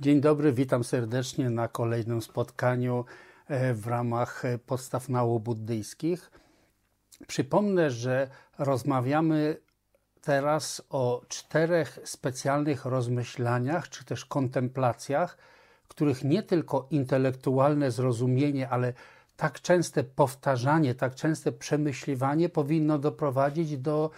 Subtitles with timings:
[0.00, 3.04] Dzień dobry, witam serdecznie na kolejnym spotkaniu
[3.48, 6.30] e, w ramach e, podstaw nauk buddyjskich.
[7.26, 8.28] Przypomnę, że
[8.58, 9.56] rozmawiamy
[10.22, 15.38] teraz o czterech specjalnych rozmyślaniach czy też kontemplacjach,
[15.88, 18.92] których nie tylko intelektualne zrozumienie, ale
[19.36, 24.10] tak częste powtarzanie, tak częste przemyśliwanie powinno doprowadzić do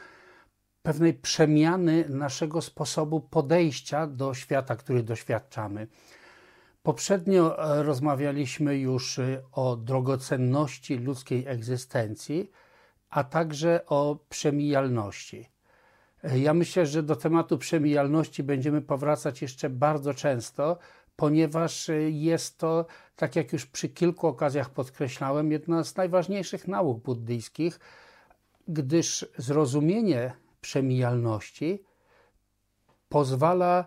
[0.83, 5.87] pewnej przemiany naszego sposobu podejścia do świata, który doświadczamy.
[6.83, 12.51] Poprzednio e, rozmawialiśmy już e, o drogocenności ludzkiej egzystencji,
[13.11, 15.49] a także o przemijalności.
[16.25, 20.79] E, ja myślę, że do tematu przemijalności będziemy powracać jeszcze bardzo często,
[21.17, 27.81] ponieważ jest to, tak jak już przy kilku okazjach podkreślałem, jedna z najważniejszych nauk buddyjskich,
[28.69, 31.85] gdyż zrozumienie przemijalności
[33.09, 33.87] pozwala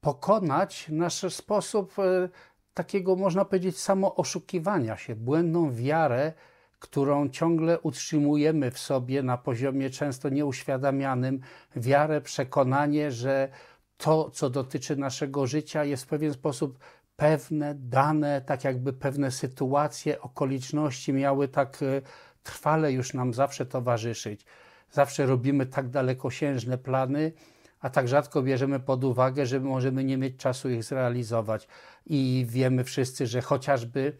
[0.00, 2.28] pokonać nasz sposób e,
[2.74, 6.32] takiego, można powiedzieć, samooszukiwania się, błędną wiarę,
[6.78, 11.40] którą ciągle utrzymujemy w sobie na poziomie często nieuświadamianym,
[11.76, 13.48] wiarę, przekonanie, że
[13.96, 16.78] to, co dotyczy naszego życia, jest w pewien sposób
[17.16, 22.02] pewne, dane, tak jakby pewne sytuacje, okoliczności miały tak e,
[22.42, 24.46] trwale już nam zawsze towarzyszyć
[24.92, 27.32] zawsze robimy tak dalekosiężne plany,
[27.80, 31.68] a tak rzadko bierzemy pod uwagę, że możemy nie mieć czasu ich zrealizować.
[32.06, 34.16] I wiemy wszyscy, że chociażby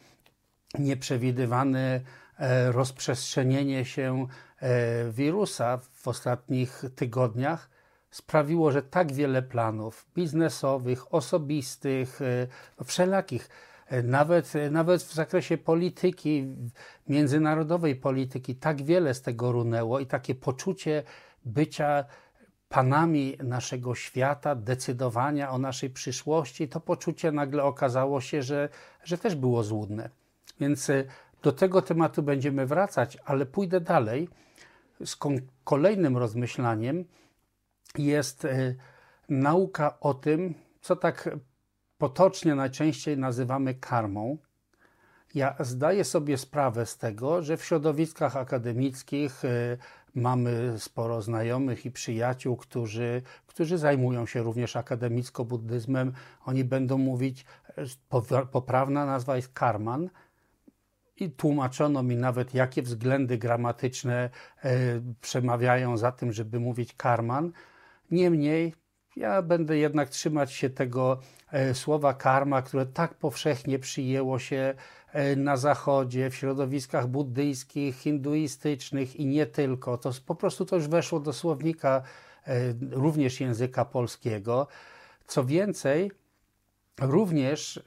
[0.79, 2.01] nieprzewidywane
[2.71, 4.27] rozprzestrzenienie się
[4.61, 7.71] e, wirusa w ostatnich tygodniach
[8.11, 12.47] sprawiło, że tak wiele planów biznesowych, osobistych, e,
[12.79, 13.49] no wszelakich,
[14.05, 16.47] nawet, nawet w zakresie polityki,
[17.09, 21.03] międzynarodowej polityki, tak wiele z tego runęło i takie poczucie
[21.45, 22.05] bycia
[22.69, 28.69] panami naszego świata, decydowania o naszej przyszłości, to poczucie nagle okazało się, że,
[29.05, 30.11] że też było złudne.
[30.61, 31.05] Więc e,
[31.43, 34.29] do tego tematu będziemy wracać, ale pójdę dalej.
[35.05, 35.17] Z
[35.65, 37.05] kolejnym rozmyślaniem
[37.99, 38.75] jest e,
[39.29, 41.31] nauka o tym, co tak
[42.03, 44.39] potocznie najczęściej nazywamy karmą.
[45.35, 49.79] Ja zdaję sobie sprawę z tego, że w środowiskach akademickich y,
[50.15, 56.13] mamy sporo znajomych i przyjaciół, którzy, którzy zajmują się również akademicko-buddyzmem.
[56.45, 57.45] Oni będą mówić,
[58.53, 60.11] poprawna nazwa jest karman,
[61.17, 64.31] i tłumaczono mi nawet, jakie względy gramatyczne
[64.65, 64.69] y,
[65.21, 67.53] przemawiają za tym, żeby mówić karman.
[68.11, 68.75] Niemniej
[69.17, 71.21] ja będę jednak trzymać się tego
[71.73, 74.75] słowa karma, które tak powszechnie przyjęło się
[75.13, 79.99] e, na Zachodzie, w środowiskach buddyjskich, hinduistycznych i nie tylko.
[79.99, 82.03] To po prostu to już weszło do słownika
[82.47, 84.67] e, również języka polskiego.
[85.27, 86.11] Co więcej,
[87.01, 87.83] również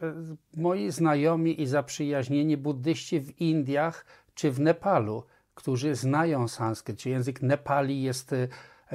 [0.56, 4.06] moi znajomi i zaprzyjaźnieni buddyści w Indiach
[4.36, 5.24] czy w Nepalu,
[5.56, 8.36] którzy znają sanskryt, czy język Nepali jest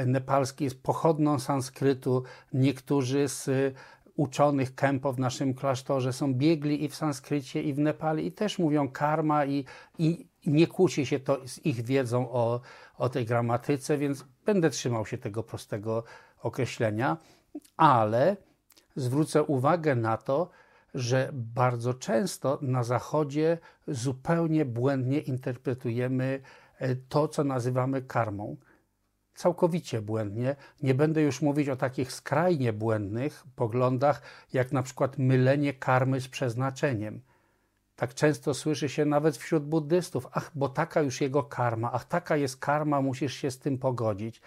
[0.07, 2.23] nepalski jest pochodną sanskrytu.
[2.53, 3.75] Niektórzy z
[4.21, 6.13] uczonych Kempo w naszym klasztorze.
[6.13, 9.65] Są biegli i w sanskrycie, i w Nepali i też mówią karma i,
[9.99, 12.61] i nie kłóci się to z ich wiedzą o,
[12.99, 16.05] o tej gramatyce, więc będę trzymał się tego prostego
[16.43, 17.17] określenia,
[17.77, 18.37] ale
[18.97, 20.51] zwrócę uwagę na to,
[20.95, 23.59] że bardzo często na Zachodzie
[23.89, 26.41] zupełnie błędnie interpretujemy
[26.79, 28.57] e, to, co nazywamy karmą
[29.41, 30.57] całkowicie błędnie.
[30.83, 36.29] Nie będę już mówić o takich skrajnie błędnych poglądach, jak na przykład mylenie karmy z
[36.29, 37.21] przeznaczeniem.
[37.97, 42.37] Tak często słyszy się nawet wśród buddystów, ach, bo taka już jego karma, ach, taka
[42.37, 44.41] jest karma, musisz się z tym pogodzić.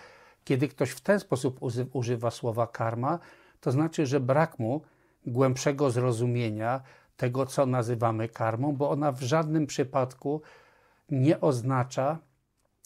[0.43, 1.59] Kiedy ktoś w ten sposób
[1.93, 3.19] używa słowa karma,
[3.61, 4.81] to znaczy, że brak mu
[5.25, 6.81] głębszego zrozumienia
[7.17, 10.41] tego, co nazywamy karmą, bo ona w żadnym przypadku
[11.09, 12.17] nie oznacza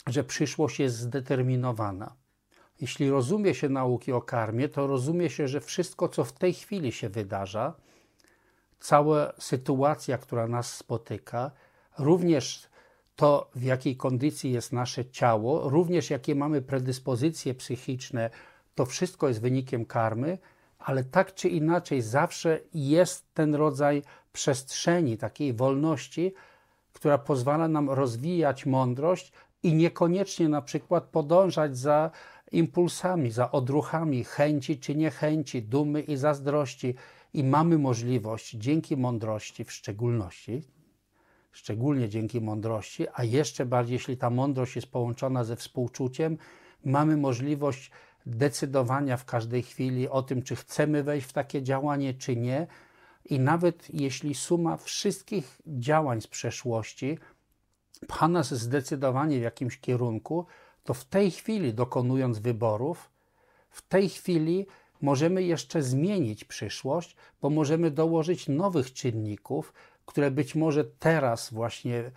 [0.07, 2.15] że przyszłość jest zdeterminowana.
[2.81, 6.91] Jeśli rozumie się nauki o karmie, to rozumie się, że wszystko, co w tej chwili
[6.91, 7.73] się wydarza,
[8.79, 11.51] cała sytuacja, która nas spotyka,
[11.97, 12.69] również
[13.15, 18.29] to, w jakiej kondycji jest nasze ciało, również jakie mamy predyspozycje psychiczne,
[18.75, 20.37] to wszystko jest wynikiem karmy,
[20.79, 24.01] ale tak czy inaczej zawsze jest ten rodzaj
[24.33, 26.33] przestrzeni, takiej wolności,
[26.93, 29.31] która pozwala nam rozwijać mądrość,
[29.63, 32.11] i niekoniecznie na przykład podążać za
[32.51, 36.95] impulsami, za odruchami chęci czy niechęci, dumy i zazdrości.
[37.33, 40.63] I mamy możliwość dzięki mądrości w szczególności,
[41.51, 46.37] szczególnie dzięki mądrości, a jeszcze bardziej, jeśli ta mądrość jest połączona ze współczuciem,
[46.85, 47.91] mamy możliwość
[48.25, 52.67] decydowania w każdej chwili o tym, czy chcemy wejść w takie działanie, czy nie,
[53.29, 57.17] I nawet jeśli suma wszystkich działań z przeszłości
[58.07, 60.45] pcha zdecydowanie w jakimś kierunku,
[60.83, 63.09] to w tej chwili, dokonując wyborów,
[63.69, 64.67] w tej chwili
[65.01, 69.73] możemy jeszcze zmienić przyszłość, bo możemy dołożyć nowych czynników,
[70.05, 72.11] które być może teraz właśnie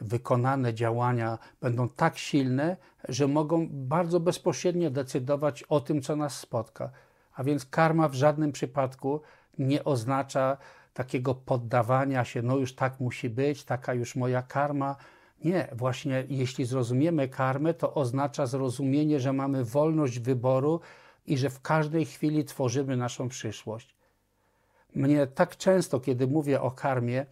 [0.00, 2.76] wykonane działania będą tak silne,
[3.08, 6.90] że mogą bardzo bezpośrednio decydować o tym, co nas spotka.
[7.34, 9.20] A więc karma w żadnym przypadku
[9.58, 10.56] nie oznacza
[10.94, 14.96] takiego poddawania się, no już tak musi być, taka już moja karma.
[15.44, 20.80] Nie, właśnie jeśli zrozumiemy karmę, to oznacza zrozumienie, że mamy wolność wyboru
[21.26, 23.96] i że w każdej chwili tworzymy naszą przyszłość.
[24.94, 27.26] Mnie tak często, kiedy mówię o karmie,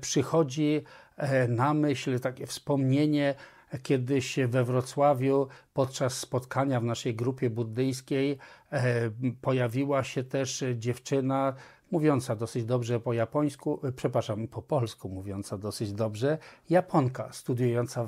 [0.00, 0.82] przychodzi
[1.16, 3.34] e, na myśl takie wspomnienie
[3.82, 8.38] kiedyś we Wrocławiu podczas spotkania w naszej grupie buddyjskiej
[8.72, 11.54] e, pojawiła się też dziewczyna
[11.90, 16.38] mówiąca dosyć dobrze po japońsku, e, przepraszam, po polsku mówiąca dosyć dobrze,
[16.70, 18.06] Japonka studiująca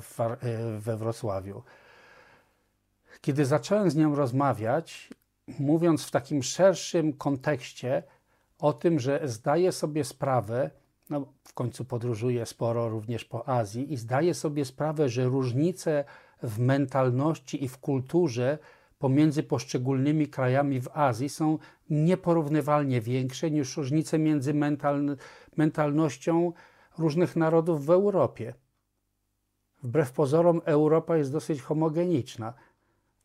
[0.79, 1.63] we Wrocławiu.
[3.21, 5.09] Kiedy zacząłem z nią rozmawiać,
[5.59, 8.03] mówiąc w takim szerszym kontekście
[8.59, 10.69] o tym, że zdaję sobie sprawę,
[11.09, 16.05] no, w końcu podróżuję sporo również po Azji i zdaję sobie sprawę, że różnice
[16.43, 18.57] w mentalności i w kulturze
[19.03, 21.57] pomiędzy poszczególnymi krajami w Azji są
[21.89, 25.17] nieporównywalnie większe niż różnice między mental,
[25.57, 26.53] mentalnością
[26.97, 28.53] różnych narodów w Europie.
[29.83, 32.53] Wbrew pozorom, Europa jest dosyć homogeniczna.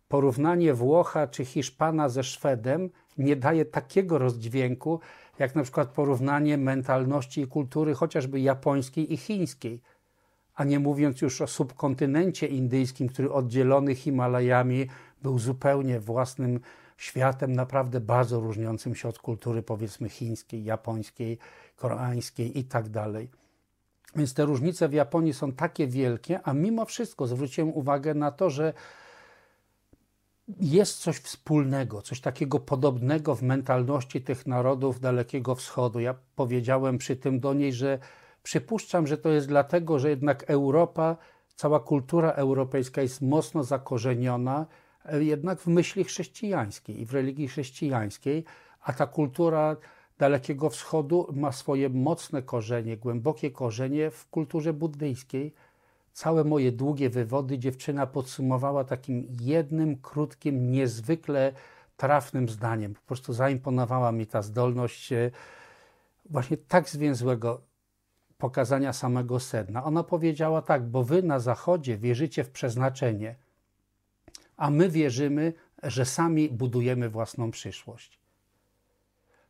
[0.08, 5.00] Porównanie Włocha czy Hiszpana ze Szwedem nie daje takiego rozdźwięku,
[5.38, 9.80] jak na przykład porównanie mentalności i kultury chociażby japońskiej i chińskiej,
[10.54, 14.86] a nie mówiąc już o subkontynencie indyjskim, który oddzielony Himalajami
[15.22, 16.60] był zupełnie własnym
[16.96, 21.38] światem, naprawdę bardzo różniącym się od kultury powiedzmy chińskiej, japońskiej,
[21.76, 23.30] koreańskiej i tak dalej.
[24.16, 28.50] Więc te różnice w Japonii są takie wielkie, a mimo wszystko zwróciłem uwagę na to,
[28.50, 28.72] że
[30.60, 36.00] jest coś wspólnego, coś takiego podobnego w mentalności tych narodów Dalekiego Wschodu.
[36.00, 37.98] Ja powiedziałem przy tym do niej, że
[38.42, 41.16] przypuszczam, że to jest dlatego, że jednak Europa,
[41.56, 44.66] cała kultura europejska jest mocno zakorzeniona
[45.20, 48.44] jednak w myśli chrześcijańskiej i w religii chrześcijańskiej,
[48.82, 49.76] a ta kultura
[50.18, 55.54] Dalekiego Wschodu ma swoje mocne korzenie, głębokie korzenie w kulturze buddyjskiej
[56.18, 61.52] całe moje długie wywody dziewczyna podsumowała takim jednym, krótkim, niezwykle
[61.96, 62.94] trafnym zdaniem.
[62.94, 65.30] Po prostu zaimponowała mi ta zdolność e,
[66.30, 67.60] właśnie tak zwięzłego
[68.38, 69.84] pokazania samego sedna.
[69.84, 73.34] Ona powiedziała tak, bo wy na Zachodzie wierzycie w przeznaczenie,
[74.58, 75.52] a my wierzymy,
[75.82, 78.18] że sami budujemy własną przyszłość.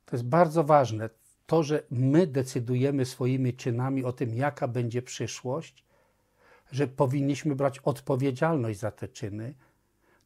[0.05, 1.11] To jest bardzo ważne.
[1.47, 5.85] To, że my decydujemy swoimi czynami o tym, jaka będzie przyszłość,
[6.73, 9.55] że powinniśmy brać odpowiedzialność za te czyny.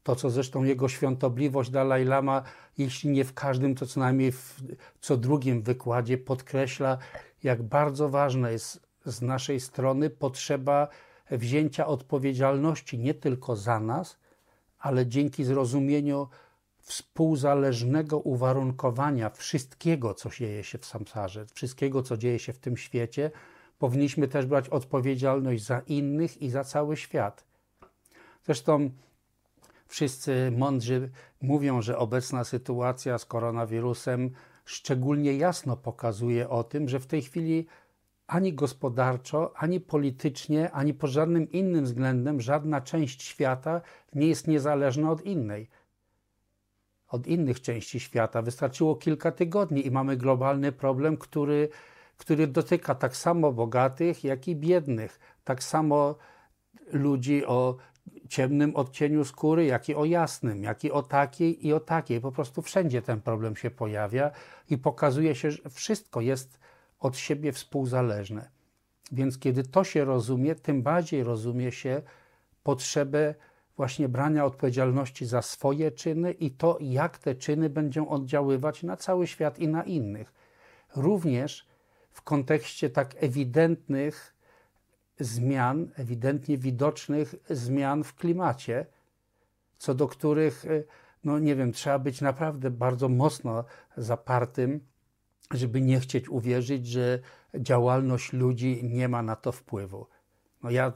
[0.03, 2.43] To, co zresztą jego świątobliwość Dalaj Lama,
[2.77, 4.61] jeśli nie w każdym, to co najmniej w
[5.01, 6.97] co drugim wykładzie podkreśla,
[7.43, 10.87] jak bardzo ważna jest z naszej strony potrzeba
[11.31, 14.17] wzięcia odpowiedzialności nie tylko za nas,
[14.83, 16.27] ale dzięki zrozumieniu
[16.79, 23.31] współzależnego uwarunkowania wszystkiego, co dzieje się w samsarze, wszystkiego, co dzieje się w tym świecie,
[23.79, 27.43] powinniśmy też brać odpowiedzialność za innych i za cały świat.
[28.45, 28.89] Zresztą
[29.87, 31.09] wszyscy mądrzy
[31.41, 34.31] mówią, że obecna sytuacja z koronawirusem
[34.65, 37.67] szczególnie jasno pokazuje o tym, że w tej chwili
[38.33, 43.81] ani gospodarczo, ani politycznie, ani pod żadnym innym względem żadna część świata
[44.15, 45.69] nie jest niezależna od innej.
[47.07, 48.41] Od innych części świata.
[48.41, 51.69] Wystarczyło kilka tygodni i mamy globalny problem, który
[52.17, 56.15] który dotyka tak samo bogatych, jak i biednych, tak samo
[56.93, 57.77] ludzi o
[58.29, 62.21] ciemnym odcieniu skóry, jak i o jasnym, jak i o takiej i o takiej.
[62.21, 64.31] Po prostu wszędzie ten problem się pojawia
[64.69, 66.59] i pokazuje się, że wszystko jest
[67.03, 68.49] od siebie współzależne.
[69.11, 72.01] Więc kiedy to się rozumie, tym bardziej rozumie się
[72.63, 73.35] potrzebę
[73.77, 79.27] właśnie brania odpowiedzialności za swoje czyny i to, jak te czyny będą oddziaływać na cały
[79.27, 80.33] świat i na innych.
[80.95, 81.67] Również
[82.11, 84.35] w kontekście tak ewidentnych
[85.19, 88.85] zmian, ewidentnie widocznych zmian w klimacie,
[89.77, 90.83] co do których, e,
[91.23, 93.63] no nie wiem, trzeba być naprawdę bardzo mocno
[93.97, 94.92] zapartym,
[95.51, 97.19] żeby nie chcieć uwierzyć, że
[97.55, 100.07] działalność ludzi nie ma na to wpływu.
[100.63, 100.91] No ja,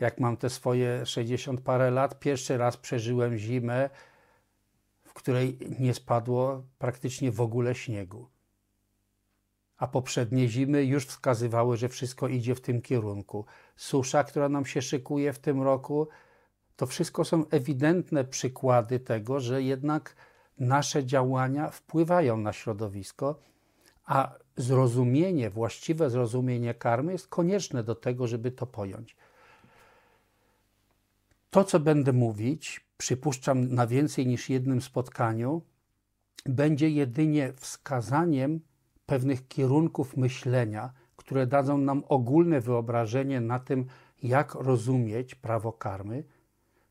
[0.00, 3.90] jak mam te swoje 60 parę lat, pierwszy raz przeżyłem zimę,
[5.04, 8.28] w której nie spadło praktycznie w ogóle śniegu
[9.76, 13.44] a poprzednie zimy już wskazywały, że wszystko idzie w tym kierunku.
[13.76, 16.08] Susza, która nam się szykuje w tym roku,
[16.76, 20.16] to wszystko są ewidentne przykłady tego, że jednak
[20.58, 23.38] nasze działania wpływają na środowisko,
[24.06, 29.16] a zrozumienie, właściwe zrozumienie karmy jest konieczne do tego, żeby to pojąć.
[31.50, 35.62] To, co będę mówić, przypuszczam na więcej niż jednym spotkaniu,
[36.46, 38.60] będzie jedynie wskazaniem
[39.06, 43.86] pewnych kierunków myślenia, które dadzą nam ogólne wyobrażenie na tym,
[44.22, 46.24] jak rozumieć prawo karmy,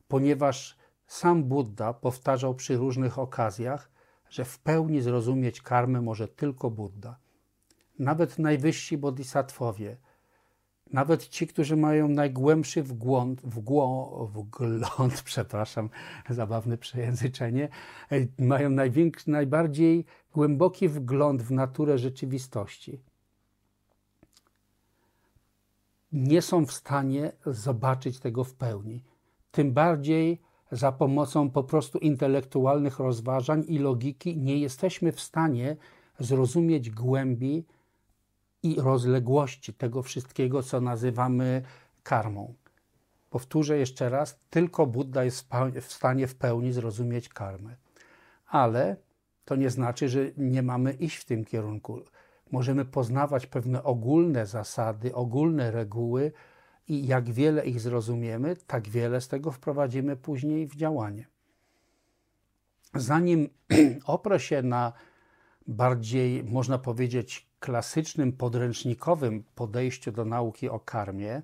[0.08, 3.90] ponieważ sam Buddha powtarzał przy różnych okazjach,
[4.30, 7.18] że w pełni zrozumieć karmę może tylko Buddha.
[7.98, 9.96] Nawet najwyżsi bodhisattwowie,
[10.92, 15.90] nawet ci, którzy mają najgłębszy wgląd, wgło, wgląd, przepraszam,
[16.30, 17.68] zabawne przejęzyczenie,
[18.38, 23.02] mają największy, najbardziej głęboki wgląd w naturę rzeczywistości.
[26.12, 29.04] Nie są w stanie zobaczyć tego w pełni.
[29.50, 30.42] Tym bardziej
[30.72, 35.76] za pomocą po prostu intelektualnych rozważań i logiki nie jesteśmy w stanie
[36.18, 37.64] zrozumieć głębi
[38.62, 41.62] i rozległości tego wszystkiego, co nazywamy
[42.02, 42.54] karmą.
[43.30, 45.48] Powtórzę jeszcze raz, tylko Buddha jest
[45.80, 47.76] w stanie w pełni zrozumieć karmę.
[48.46, 48.96] Ale
[49.44, 52.00] to nie znaczy, że nie mamy iść w tym kierunku.
[52.50, 56.32] Możemy poznawać pewne ogólne zasady, ogólne reguły
[56.88, 61.26] i jak wiele ich zrozumiemy, tak wiele z tego wprowadzimy później w działanie.
[62.94, 63.48] Zanim
[64.04, 64.92] oprę się na
[65.66, 71.42] bardziej, można powiedzieć, klasycznym, podręcznikowym podejściu do nauki o karmie,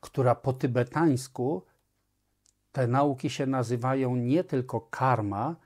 [0.00, 1.62] która po tybetańsku
[2.72, 5.56] te nauki się nazywają nie tylko karma,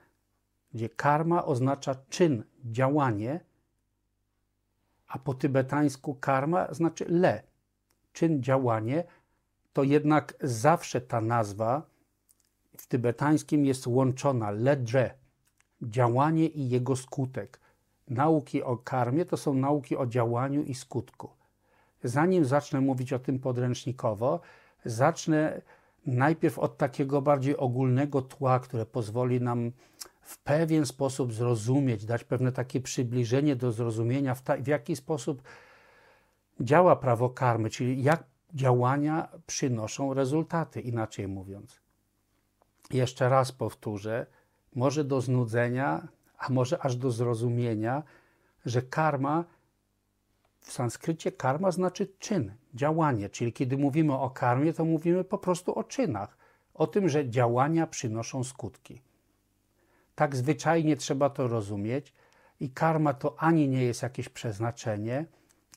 [0.75, 3.41] gdzie karma oznacza czyn, działanie,
[5.09, 7.43] a po tybetańsku karma znaczy le,
[8.13, 9.05] czyn, działanie,
[9.73, 11.83] to jednak zawsze ta nazwa
[12.77, 15.11] w tybetańskim jest łączona ledre,
[15.83, 17.61] działanie i jego skutek.
[18.09, 21.31] Nauki o karmie to są nauki o działaniu i skutku.
[22.05, 24.41] Zanim zacznę mówić o tym podręcznikowo,
[24.85, 25.61] zacznę
[26.07, 29.73] najpierw od takiego bardziej ogólnego tła, które pozwoli nam
[30.21, 35.43] w pewien sposób zrozumieć, dać pewne takie przybliżenie do zrozumienia, w, ta, w jaki sposób
[36.61, 38.25] działa prawo karmy, czyli jak
[38.55, 41.81] działania przynoszą rezultaty, inaczej mówiąc.
[42.91, 44.27] Jeszcze raz powtórzę,
[44.75, 48.03] może do znudzenia, a może aż do zrozumienia,
[48.67, 49.45] że karma
[50.61, 53.29] w sanskrycie karma znaczy czyn, działanie.
[53.29, 56.37] Czyli kiedy mówimy o karmie, to mówimy po prostu o czynach,
[56.75, 59.01] o tym, że działania przynoszą skutki.
[60.15, 62.15] Tak zwyczajnie trzeba to rozumieć.
[62.61, 65.27] I karma to ani nie jest jakieś przeznaczenie,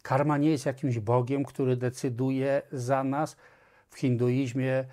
[0.02, 3.36] karma nie jest jakimś Bogiem, który decyduje za nas.
[3.90, 4.86] W hinduizmie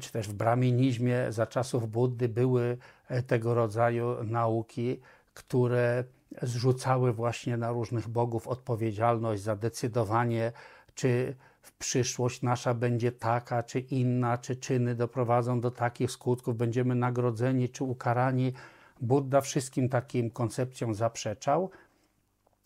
[0.00, 5.00] czy też w braminizmie za czasów Buddy były e, tego rodzaju nauki,
[5.34, 6.04] które
[6.42, 10.52] zrzucały właśnie na różnych bogów odpowiedzialność za decydowanie,
[10.94, 16.94] czy w przyszłość nasza będzie taka, czy inna, czy czyny doprowadzą do takich skutków, będziemy
[16.94, 18.52] nagrodzeni, czy ukarani.
[19.00, 21.70] Buddha wszystkim takim koncepcjom zaprzeczał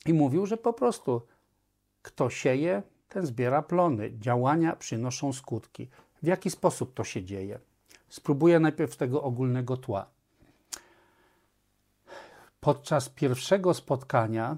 [0.07, 1.23] i mówił, że po prostu
[2.09, 4.19] kto sieje, ten zbiera plony.
[4.19, 5.89] Działania przynoszą skutki.
[6.23, 7.59] W jaki sposób to się dzieje?
[8.09, 10.07] Spróbuję najpierw tego ogólnego tła.
[12.61, 14.57] Podczas pierwszego spotkania,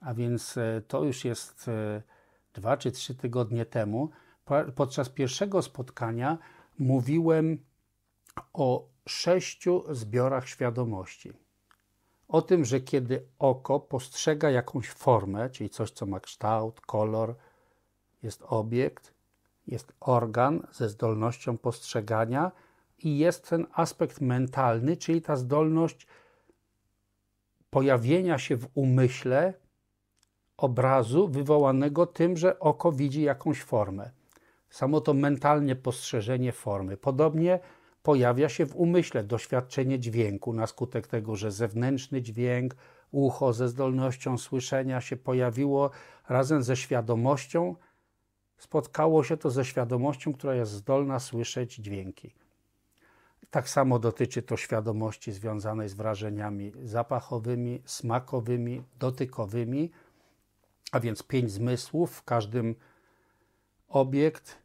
[0.00, 2.02] a więc e, to już jest e,
[2.54, 4.10] dwa czy trzy tygodnie temu,
[4.74, 6.38] podczas pierwszego spotkania
[6.78, 7.58] mówiłem
[8.52, 11.32] o sześciu zbiorach świadomości.
[12.32, 17.34] O tym, że kiedy oko postrzega jakąś formę, czyli coś, co ma kształt, kolor,
[18.22, 19.14] jest obiekt,
[19.66, 22.52] jest organ ze zdolnością postrzegania
[22.98, 26.06] i jest ten aspekt mentalny, czyli ta zdolność
[27.70, 29.54] pojawienia się w umyśle
[30.56, 34.10] obrazu wywołanego tym, że oko widzi jakąś formę.
[34.70, 36.96] Samo to mentalnie postrzeżenie formy.
[36.96, 37.60] Podobnie
[38.02, 42.76] pojawia się w umyśle doświadczenie dźwięku na skutek tego, że zewnętrzny dźwięk,
[43.10, 45.90] ucho ze zdolnością słyszenia się pojawiło
[46.28, 47.76] razem ze świadomością,
[48.58, 52.34] spotkało się to ze świadomością, która jest zdolna słyszeć dźwięki.
[53.50, 59.90] Tak samo dotyczy to świadomości związanej z wrażeniami zapachowymi, smakowymi, dotykowymi,
[60.92, 62.74] a więc pięć zmysłów, w każdym
[63.88, 64.61] obiekt,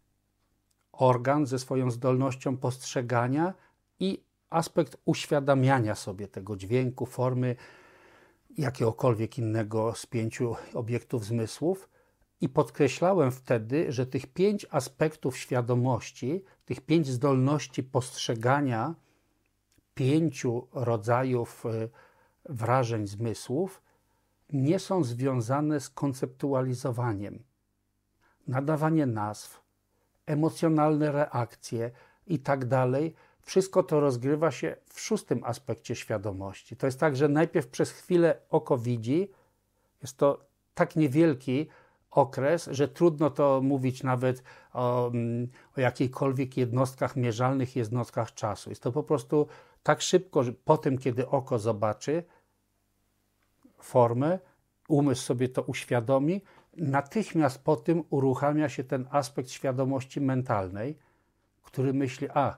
[0.98, 3.54] organ ze swoją zdolnością postrzegania
[4.00, 7.56] i aspekt uświadamiania sobie tego dźwięku, formy
[8.58, 11.90] jakiegokolwiek innego z pięciu obiektów zmysłów.
[12.42, 18.96] I podkreślałem wtedy, że tych pięć aspektów świadomości, tych pięć zdolności postrzegania
[19.94, 21.90] pięciu rodzajów y,
[22.50, 23.82] wrażeń zmysłów
[24.54, 27.44] nie są związane z konceptualizowaniem.
[28.48, 29.67] Nadawanie nazw,
[30.28, 31.92] emocjonalne reakcje
[32.28, 36.76] i tak dalej, wszystko to rozgrywa się w szóstym aspekcie świadomości.
[36.76, 39.32] To jest tak, że najpierw przez chwilę oko widzi,
[40.02, 41.68] jest to tak niewielki
[42.12, 44.44] okres, że trudno to mówić nawet
[44.74, 48.70] o, mm, o jakiejkolwiek jednostkach mierzalnych, jednostkach czasu.
[48.70, 49.48] Jest to po prostu
[49.84, 52.24] tak szybko, że po tym, kiedy oko zobaczy
[53.78, 54.40] formę,
[54.88, 56.42] umysł sobie to uświadomi,
[56.78, 60.98] natychmiast po tym uruchamia się ten aspekt świadomości mentalnej,
[61.64, 62.58] który myśli, a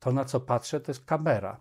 [0.00, 1.60] to na co patrzę, to jest kamera.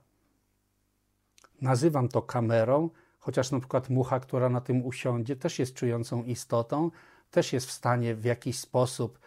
[1.61, 2.89] Nazywam to kamerą,
[3.19, 6.91] chociaż na przykład mucha, która na tym usiądzie, też jest czującą istotą,
[7.31, 9.19] też jest w stanie w jakiś sposób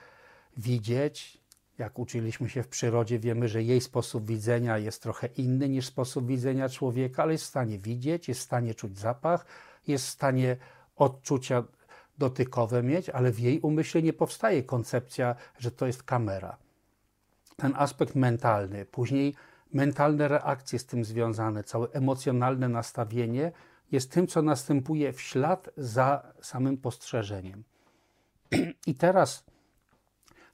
[0.57, 1.43] widzieć.
[1.79, 6.27] Jak uczyliśmy się w przyrodzie, wiemy, że jej sposób widzenia jest trochę inny niż sposób
[6.27, 9.47] widzenia człowieka, ale jest w stanie widzieć, jest w stanie czuć zapach,
[9.87, 10.57] jest w stanie
[10.97, 11.65] odczucia
[12.19, 16.57] dotykowe mieć, ale w jej umyśle nie powstaje koncepcja, że to jest kamera.
[17.57, 19.35] Ten aspekt mentalny, później
[19.73, 23.53] mentalne reakcje z tym związane, całe emocjonalne nastawienie
[23.93, 27.65] jest tym, co następuje w ślad za samym postrzeżeniem.
[28.87, 29.45] I teraz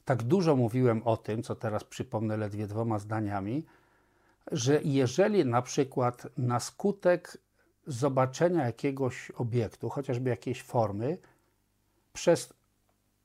[0.05, 3.65] tak dużo mówiłem o tym, co teraz przypomnę ledwie dwoma zdaniami,
[4.53, 7.39] że jeżeli na przykład na skutek
[7.87, 11.19] zobaczenia jakiegoś obiektu, chociażby jakiejś formy,
[12.19, 12.55] przez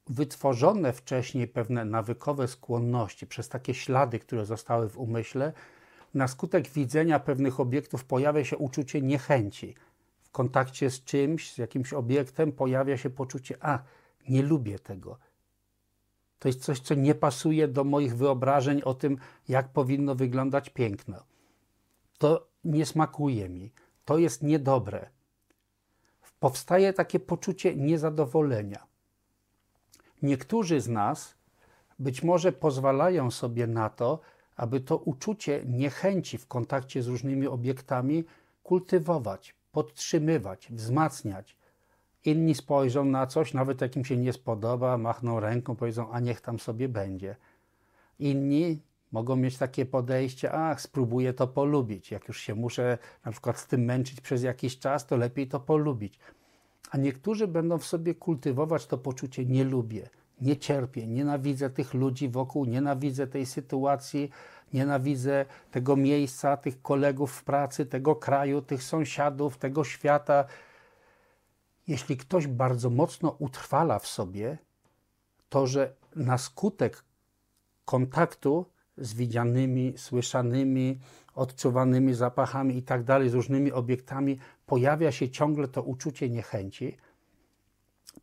[0.07, 5.53] wytworzone wcześniej pewne nawykowe skłonności, przez takie ślady, które zostały w umyśle,
[6.13, 9.75] na skutek widzenia pewnych obiektów pojawia się uczucie niechęci.
[10.21, 13.79] W kontakcie z czymś, z jakimś obiektem pojawia się poczucie: A,
[14.29, 15.17] nie lubię tego.
[16.39, 19.17] To jest coś, co nie pasuje do moich wyobrażeń o tym,
[19.47, 21.23] jak powinno wyglądać piękno.
[22.17, 23.71] To nie smakuje mi,
[24.05, 25.09] to jest niedobre.
[26.39, 28.92] Powstaje takie poczucie niezadowolenia.
[30.23, 31.35] Niektórzy z nas
[31.99, 34.19] być może pozwalają sobie na to,
[34.55, 38.23] aby to uczucie niechęci w kontakcie z różnymi obiektami
[38.63, 41.57] kultywować, podtrzymywać, wzmacniać.
[42.25, 46.41] Inni spojrzą na coś, nawet jak im się nie spodoba, machną ręką, powiedzą, a niech
[46.41, 47.35] tam sobie będzie.
[48.19, 48.81] Inni
[49.11, 52.11] mogą mieć takie podejście, ach, spróbuję to polubić.
[52.11, 55.59] Jak już się muszę na przykład z tym męczyć przez jakiś czas, to lepiej to
[55.59, 56.19] polubić.
[56.93, 60.09] A niektórzy będą w sobie kultywować to poczucie nie lubię,
[60.41, 64.29] nie cierpię, nienawidzę tych ludzi wokół, nienawidzę tej sytuacji,
[64.73, 70.45] nienawidzę tego miejsca, tych kolegów w pracy, tego kraju, tych sąsiadów, tego świata.
[71.87, 74.57] Jeśli ktoś bardzo mocno utrwala w sobie
[75.49, 77.03] to, że na skutek
[77.85, 78.65] kontaktu
[78.97, 80.99] z widzianymi, słyszanymi,
[81.35, 84.39] odczuwanymi zapachami i tak dalej, z różnymi obiektami,
[84.73, 86.97] pojawia się ciągle to uczucie niechęci,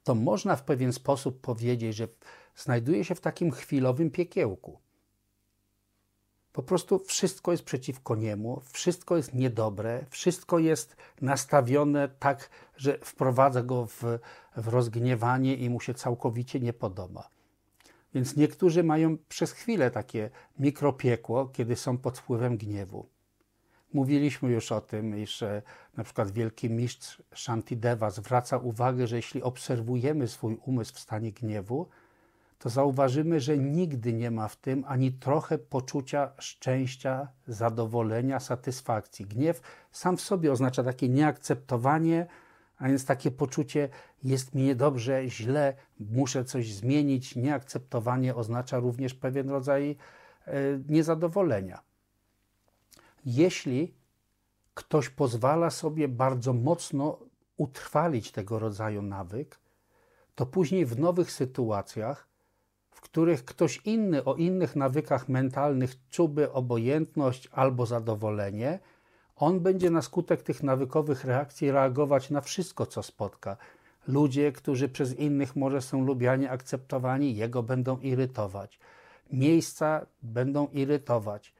[0.04, 2.08] to można w pewien sposób powiedzieć, że
[2.56, 4.78] znajduje się w takim chwilowym piekiełku.
[6.52, 13.62] Po prostu wszystko jest przeciwko niemu, wszystko jest niedobre, wszystko jest nastawione tak, że wprowadza
[13.62, 14.02] go w,
[14.56, 17.28] w rozgniewanie i mu się całkowicie nie podoba.
[18.14, 23.06] Więc niektórzy mają przez chwilę takie mikropiekło, kiedy są pod wpływem gniewu.
[23.92, 25.62] Mówiliśmy już o tym, iż e,
[25.96, 31.88] na przykład wielki mistrz Shantideva zwraca uwagę, że jeśli obserwujemy swój umysł w stanie gniewu,
[32.58, 39.26] to zauważymy, że nigdy nie ma w tym ani trochę poczucia szczęścia, zadowolenia, satysfakcji.
[39.26, 39.60] Gniew
[39.92, 42.26] sam w sobie oznacza takie nieakceptowanie,
[42.78, 43.88] a więc takie poczucie
[44.24, 47.36] jest mi niedobrze, źle, muszę coś zmienić.
[47.36, 49.96] Nieakceptowanie oznacza również pewien rodzaj
[50.46, 50.52] e,
[50.88, 51.89] niezadowolenia.
[53.24, 53.94] Jeśli
[54.74, 57.18] ktoś pozwala sobie bardzo mocno
[57.56, 59.58] utrwalić tego rodzaju nawyk,
[60.34, 62.28] to później w nowych sytuacjach,
[62.90, 68.78] w których ktoś inny o innych nawykach mentalnych czułby obojętność albo zadowolenie,
[69.36, 73.56] on będzie na skutek tych nawykowych reakcji reagować na wszystko, co spotka.
[74.08, 78.78] Ludzie, którzy przez innych może są lubiani, akceptowani, jego będą irytować.
[79.32, 81.52] Miejsca będą irytować.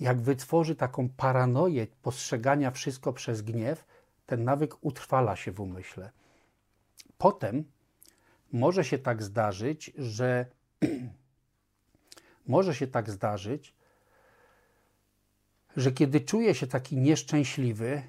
[0.00, 3.84] Jak wytworzy taką paranoję postrzegania wszystko przez gniew,
[4.26, 6.10] ten nawyk utrwala się w umyśle.
[7.18, 7.64] Potem
[8.52, 10.46] może się tak zdarzyć, że
[12.46, 13.74] może się tak zdarzyć,
[15.76, 18.02] że kiedy czuje się taki nieszczęśliwy,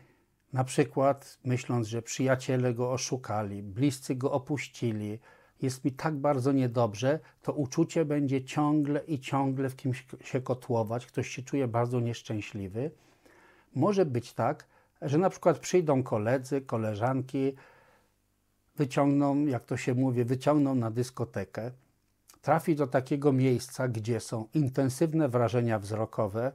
[0.53, 5.19] na przykład myśląc, że przyjaciele go oszukali, bliscy go opuścili,
[5.61, 11.05] jest mi tak bardzo niedobrze, to uczucie będzie ciągle i ciągle w kimś się kotłować,
[11.05, 12.91] ktoś się czuje bardzo nieszczęśliwy.
[13.75, 14.67] Może być tak,
[15.01, 17.53] że na przykład przyjdą koledzy, koleżanki,
[18.75, 21.71] wyciągną, jak to się mówi, wyciągną na dyskotekę,
[22.41, 26.51] trafi do takiego miejsca, gdzie są intensywne wrażenia wzrokowe.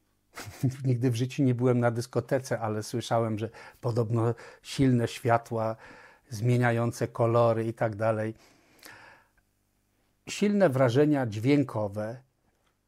[0.84, 5.76] Nigdy w życiu nie byłem na dyskotece, ale słyszałem, że podobno silne światła,
[6.30, 8.34] zmieniające kolory i tak dalej.
[10.28, 12.16] Silne wrażenia dźwiękowe,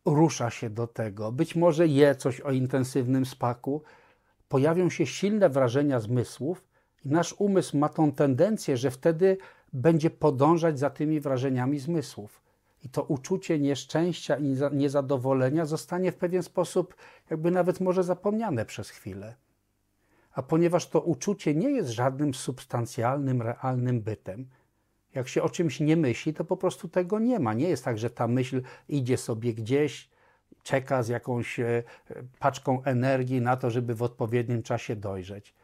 [0.04, 3.82] rusza się do tego, być może je coś o intensywnym spaku,
[4.48, 6.64] pojawią się silne wrażenia zmysłów
[7.04, 9.38] i nasz umysł ma tą tendencję, że wtedy
[9.72, 12.42] będzie podążać za tymi wrażeniami zmysłów.
[12.84, 16.94] I to uczucie nieszczęścia i niezadowolenia zostanie w pewien sposób,
[17.30, 19.34] jakby nawet może zapomniane przez chwilę.
[20.32, 24.48] A ponieważ to uczucie nie jest żadnym substancjalnym, realnym bytem,
[25.14, 27.54] jak się o czymś nie myśli, to po prostu tego nie ma.
[27.54, 30.10] Nie jest tak, że ta myśl idzie sobie gdzieś,
[30.62, 31.82] czeka z jakąś e,
[32.38, 35.54] paczką energii na to, żeby w odpowiednim czasie dojrzeć.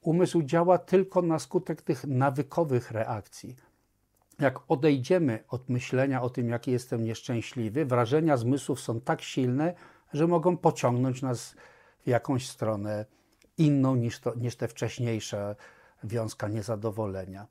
[0.00, 3.56] Umysł działa tylko na skutek tych nawykowych reakcji.
[4.38, 9.74] Jak odejdziemy od myślenia o tym, jaki jestem nieszczęśliwy, wrażenia zmysłów są tak silne,
[10.12, 11.56] że mogą pociągnąć nas
[12.04, 13.04] w jakąś stronę
[13.60, 15.56] inną niż, to, niż te wcześniejsze
[16.04, 17.46] wiązka niezadowolenia.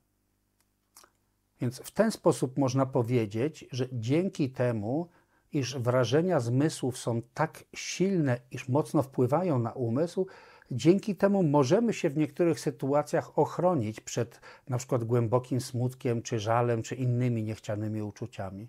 [1.60, 5.08] Więc w ten sposób można powiedzieć, że dzięki temu,
[5.52, 10.26] iż wrażenia zmysłów są tak silne, iż mocno wpływają na umysł,
[10.70, 16.82] dzięki temu możemy się w niektórych sytuacjach ochronić przed na przykład głębokim smutkiem, czy żalem,
[16.82, 18.68] czy innymi niechcianymi uczuciami.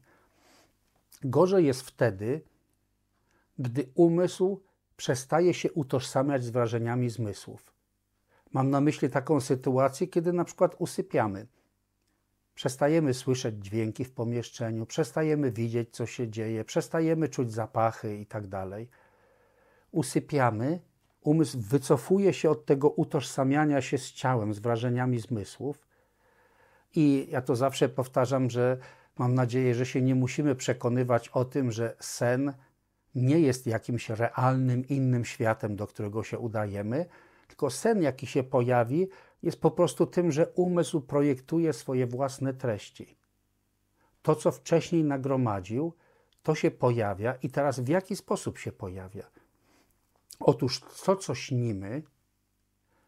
[1.24, 2.42] Gorzej jest wtedy,
[3.60, 4.62] gdy umysł
[5.02, 7.74] przestaje się utożsamiać z wrażeniami zmysłów.
[8.52, 11.48] Mam na myśli taką sytuację, kiedy na przykład usypiamy.
[12.56, 18.50] Przestajemy słyszeć dźwięki w pomieszczeniu, przestajemy widzieć, co się dzieje, przestajemy czuć zapachy itd.
[18.50, 18.70] Tak
[19.92, 20.80] Usypiamy,
[21.22, 25.88] umysł wycofuje się od tego utożsamiania się z ciałem, z wrażeniami zmysłów.
[26.96, 28.78] I ja to zawsze powtarzam, że
[29.18, 32.54] mam nadzieję, że się nie musimy przekonywać o tym, że sen
[33.16, 37.06] nie jest jakimś realnym, innym światem, do którego się udajemy,
[37.48, 39.08] tylko sen, jaki się pojawi,
[39.44, 43.18] jest po prostu tym, że umysł projektuje swoje własne treści.
[44.22, 45.94] To, co wcześniej nagromadził,
[46.44, 49.24] to się pojawia i teraz w jaki sposób się pojawia?
[50.40, 52.04] Otóż to, co śnimy,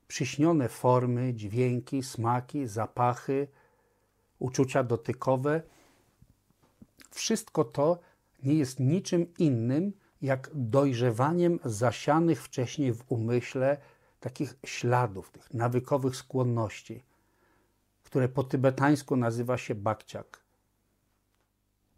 [0.07, 3.47] przyśnione formy, dźwięki, smaki, zapachy,
[4.39, 5.61] uczucia dotykowe,
[7.11, 7.99] wszystko to
[8.43, 13.77] nie jest niczym innym jak dojrzewaniem zasianych wcześniej w umyśle
[14.19, 17.03] takich śladów, tych nawykowych skłonności,
[18.03, 20.43] które po tybetańsku nazywa się bakciak.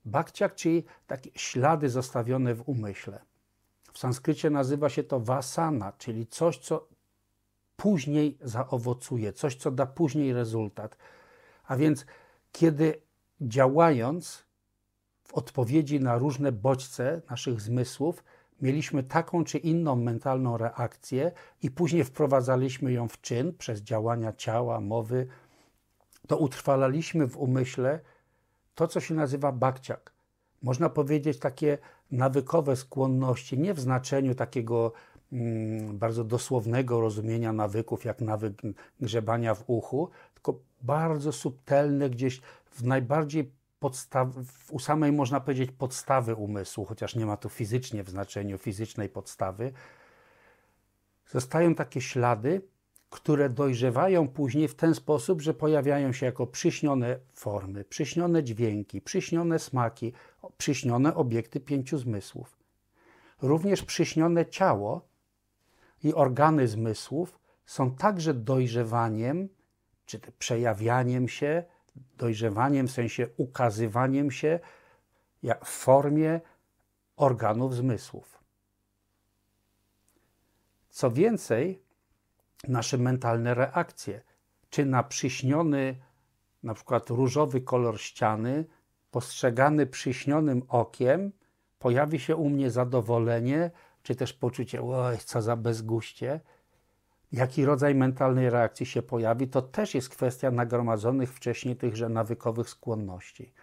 [0.05, 3.21] Bakciak, czyli takie ślady zostawione w umyśle.
[3.93, 6.87] W sanskrycie nazywa się to vasana, czyli coś, co
[7.75, 10.97] później zaowocuje, coś, co da później rezultat.
[11.63, 12.05] A więc,
[12.51, 13.01] kiedy
[13.41, 14.44] działając,
[15.27, 18.23] w odpowiedzi na różne bodźce naszych zmysłów
[18.61, 24.79] mieliśmy taką czy inną mentalną reakcję i później wprowadzaliśmy ją w czyn przez działania ciała,
[24.79, 25.27] mowy,
[26.27, 27.99] to utrwalaliśmy w umyśle
[28.75, 30.13] to, co się nazywa bakciak.
[30.61, 31.77] Można powiedzieć takie
[32.11, 34.91] nawykowe skłonności, nie w znaczeniu takiego
[35.33, 38.61] mm, bardzo dosłownego rozumienia nawyków, jak nawyk
[39.01, 44.27] grzebania w uchu, tylko bardzo subtelne, gdzieś w najbardziej podstaw,
[44.71, 49.73] u samej można powiedzieć podstawy umysłu, chociaż nie ma to fizycznie w znaczeniu fizycznej podstawy,
[51.27, 52.61] zostają takie ślady,
[53.09, 59.59] które dojrzewają później w ten sposób, że pojawiają się jako przyśnione formy, przyśnione dźwięki, przyśnione
[59.59, 60.13] smaki,
[60.57, 62.57] przyśnione obiekty pięciu zmysłów.
[63.41, 65.07] Również przyśnione ciało
[66.03, 69.49] i organy zmysłów są także dojrzewaniem,
[70.05, 71.63] czy przejawianiem się
[72.17, 74.59] dojrzewaniem, w sensie ukazywaniem się
[75.63, 76.41] w formie
[77.15, 78.43] organów zmysłów.
[80.89, 81.81] Co więcej,
[82.67, 84.21] nasze mentalne reakcje,
[84.69, 85.95] czy na przyśniony,
[86.63, 88.65] na przykład różowy kolor ściany,
[89.11, 91.31] postrzegany przyśnionym okiem,
[91.79, 93.71] pojawi się u mnie zadowolenie,
[94.03, 96.39] czy też poczucie, oj, co za bezguście,
[97.31, 103.53] jaki rodzaj mentalnej reakcji się pojawi, to też jest kwestia nagromadzonych wcześniej tychże nawykowych skłonności.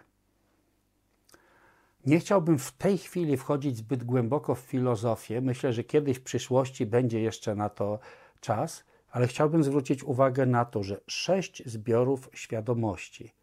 [2.05, 5.41] Nie chciałbym w tej chwili wchodzić zbyt głęboko w filozofię.
[5.41, 7.99] Myślę, że kiedyś w przyszłości będzie jeszcze na to
[8.39, 13.33] czas, ale chciałbym zwrócić uwagę na to, że sześć zbiorów świadomości.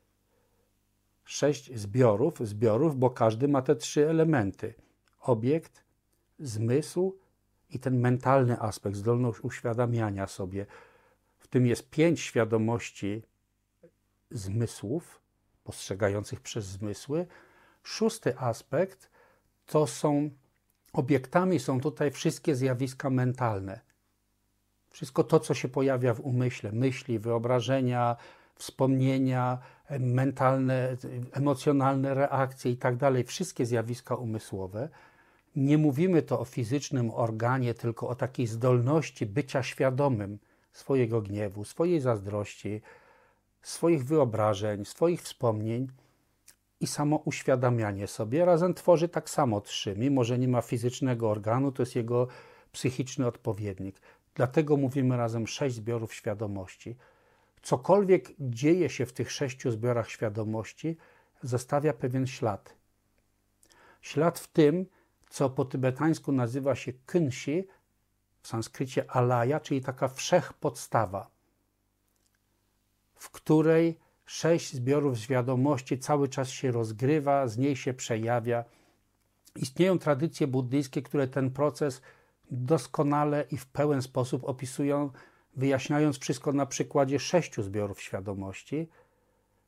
[1.24, 4.74] Sześć zbiorów, zbiorów, bo każdy ma te trzy elementy:
[5.20, 5.84] obiekt,
[6.38, 7.18] zmysł
[7.70, 10.66] i ten mentalny aspekt, zdolność uświadamiania sobie.
[11.38, 13.22] W tym jest pięć świadomości
[14.30, 15.20] zmysłów,
[15.64, 17.26] postrzegających przez zmysły.
[17.82, 19.10] Szósty aspekt
[19.66, 20.30] to są
[20.92, 23.80] obiektami, są tutaj wszystkie zjawiska mentalne.
[24.90, 28.16] Wszystko to, co się pojawia w umyśle, myśli, wyobrażenia,
[28.54, 29.58] wspomnienia,
[30.00, 30.96] mentalne,
[31.32, 34.88] emocjonalne reakcje i tak dalej, wszystkie zjawiska umysłowe.
[35.56, 40.38] Nie mówimy to o fizycznym organie, tylko o takiej zdolności bycia świadomym
[40.72, 42.80] swojego gniewu, swojej zazdrości,
[43.62, 45.88] swoich wyobrażeń, swoich wspomnień
[46.80, 49.94] i samo uświadamianie sobie razem tworzy tak samo trzy.
[49.96, 52.28] Mimo, że nie ma fizycznego organu, to jest jego
[52.72, 54.00] psychiczny odpowiednik.
[54.34, 56.96] Dlatego mówimy razem sześć zbiorów świadomości.
[57.62, 60.96] Cokolwiek dzieje się w tych sześciu zbiorach świadomości,
[61.42, 62.74] zostawia pewien ślad.
[64.00, 64.86] Ślad w tym,
[65.30, 67.66] co po tybetańsku nazywa się kynsi,
[68.42, 71.30] w sanskrycie alaya, czyli taka wszechpodstawa,
[73.14, 78.64] w której sześć zbiorów świadomości cały czas się rozgrywa, z niej się przejawia.
[79.56, 82.02] Istnieją tradycje buddyjskie, które ten proces
[82.50, 85.10] doskonale i w pełen sposób opisują,
[85.56, 88.88] wyjaśniając wszystko na przykładzie sześciu zbiorów świadomości.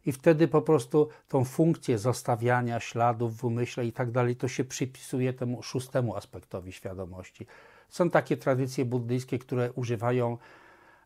[0.07, 4.65] I wtedy po prostu tą funkcję zostawiania śladów w umyśle i tak dalej, to się
[4.65, 7.47] przypisuje temu szóstemu aspektowi świadomości.
[7.88, 10.38] Są takie tradycje buddyjskie, które używają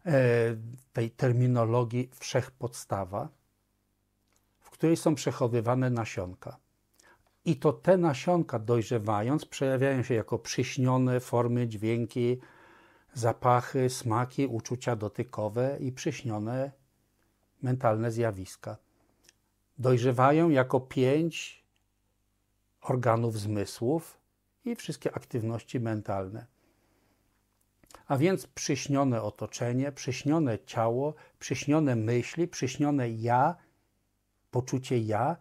[0.07, 0.13] e,
[0.93, 3.29] tej terminologii wszechpodstawa,
[4.61, 6.57] w której są przechowywane nasionka.
[7.45, 12.41] I to te nasionka dojrzewając przejawiają się jako przyśnione formy, dźwięki,
[13.15, 16.73] zapachy, smaki, uczucia dotykowe i przyśnione
[17.63, 18.77] mentalne zjawiska.
[19.79, 21.65] Dojrzewają jako pięć
[22.81, 24.19] organów zmysłów
[24.65, 26.47] i wszystkie aktywności mentalne.
[28.07, 33.57] A więc przyśnione otoczenie, przyśnione ciało, przyśnione myśli, przyśnione ja,
[34.51, 35.37] poczucie ja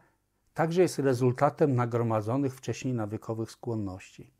[0.53, 4.31] także jest rezultatem nagromadzonych wcześniej nawykowych skłonności.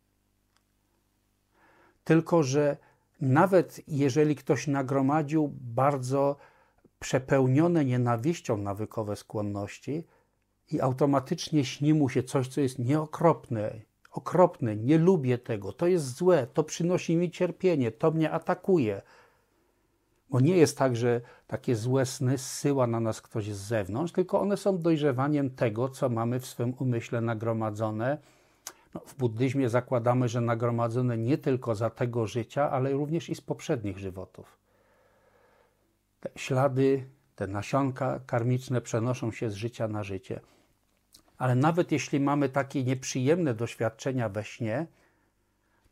[2.04, 2.78] Tylko, że
[3.22, 6.36] nawet jeżeli ktoś nagromadził bardzo
[7.00, 10.04] przepełnione nienawiścią nawykowe skłonności
[10.72, 13.82] i automatycznie śni mu się coś, co jest nieokropne,
[14.12, 19.02] okropne, nie lubię tego, to jest złe, to przynosi mi cierpienie, to mnie atakuje–
[20.30, 24.40] bo nie jest tak, że takie złe sny zsyła na nas ktoś z zewnątrz, tylko
[24.42, 28.18] one są dojrzewaniem tego, co mamy w swym umyśle nagromadzone.
[28.94, 33.42] No, w buddyzmie zakładamy, że nagromadzone nie tylko za tego życia, ale również i z
[33.42, 34.58] poprzednich żywotów.
[36.26, 40.40] Te ślady, te nasionka karmiczne przenoszą się z życia na życie.
[41.38, 44.88] Ale nawet jeśli mamy takie nieprzyjemne doświadczenia we śnie,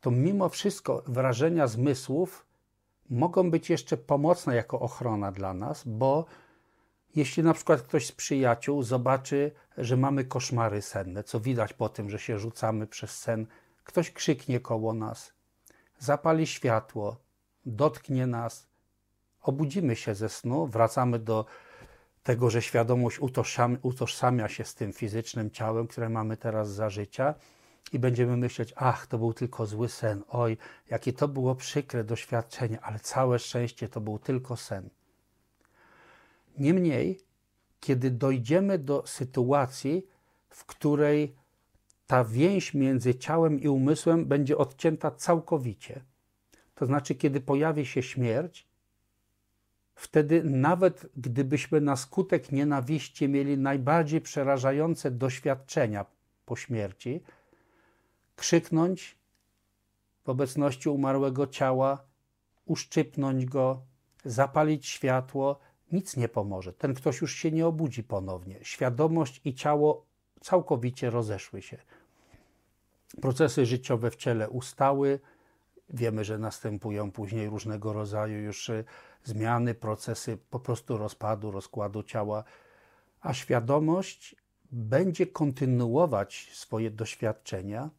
[0.02, 2.46] to mimo wszystko wrażenia zmysłów
[3.10, 6.26] mogą być jeszcze pomocne jako ochrona dla nas, bo
[7.16, 12.10] jeśli na przykład ktoś z przyjaciół zobaczy, że mamy koszmary senne, co widać po tym,
[12.10, 13.48] że się rzucamy przez sen,
[13.84, 15.34] ktoś krzyknie koło nas,
[16.00, 17.18] zapali światło,
[17.66, 18.73] dotknie nas,
[19.44, 21.46] obudzimy się ze snu, wracamy do
[22.24, 23.20] tego, że świadomość
[23.82, 27.36] utożsamia się z tym fizycznym ciałem, które mamy teraz za życia
[27.94, 30.58] i będziemy myśleć, ach, to był tylko zły sen, oj,
[30.90, 34.90] jakie to było przykre doświadczenie, ale całe szczęście to był tylko sen.
[36.58, 37.20] Niemniej,
[37.80, 40.08] kiedy dojdziemy do sytuacji,
[40.50, 41.36] w której
[42.08, 46.04] ta więź między ciałem i umysłem będzie odcięta całkowicie,
[46.76, 48.68] to znaczy, kiedy pojawi się śmierć,
[49.96, 56.06] wtedy nawet gdybyśmy na skutek nienawiści mieli najbardziej przerażające doświadczenia
[56.46, 57.24] po śmierci,
[58.36, 59.18] krzyknąć
[60.24, 62.06] w obecności umarłego ciała,
[62.66, 63.82] uszczypnąć go,
[64.26, 65.60] zapalić światło,
[65.92, 66.74] nic nie pomoże.
[66.74, 68.60] Ten ktoś już się nie obudzi ponownie.
[68.62, 70.06] Świadomość i ciało
[70.42, 71.78] całkowicie rozeszły się.
[73.22, 75.20] Procesy życiowe w ciele ustały.
[75.90, 78.84] Wiemy, że następują później różnego rodzaju już y,
[79.24, 82.44] zmiany, procesy po prostu rozpadu, rozkładu ciała,
[83.22, 84.36] a świadomość
[84.72, 87.90] będzie kontynuować swoje doświadczenia.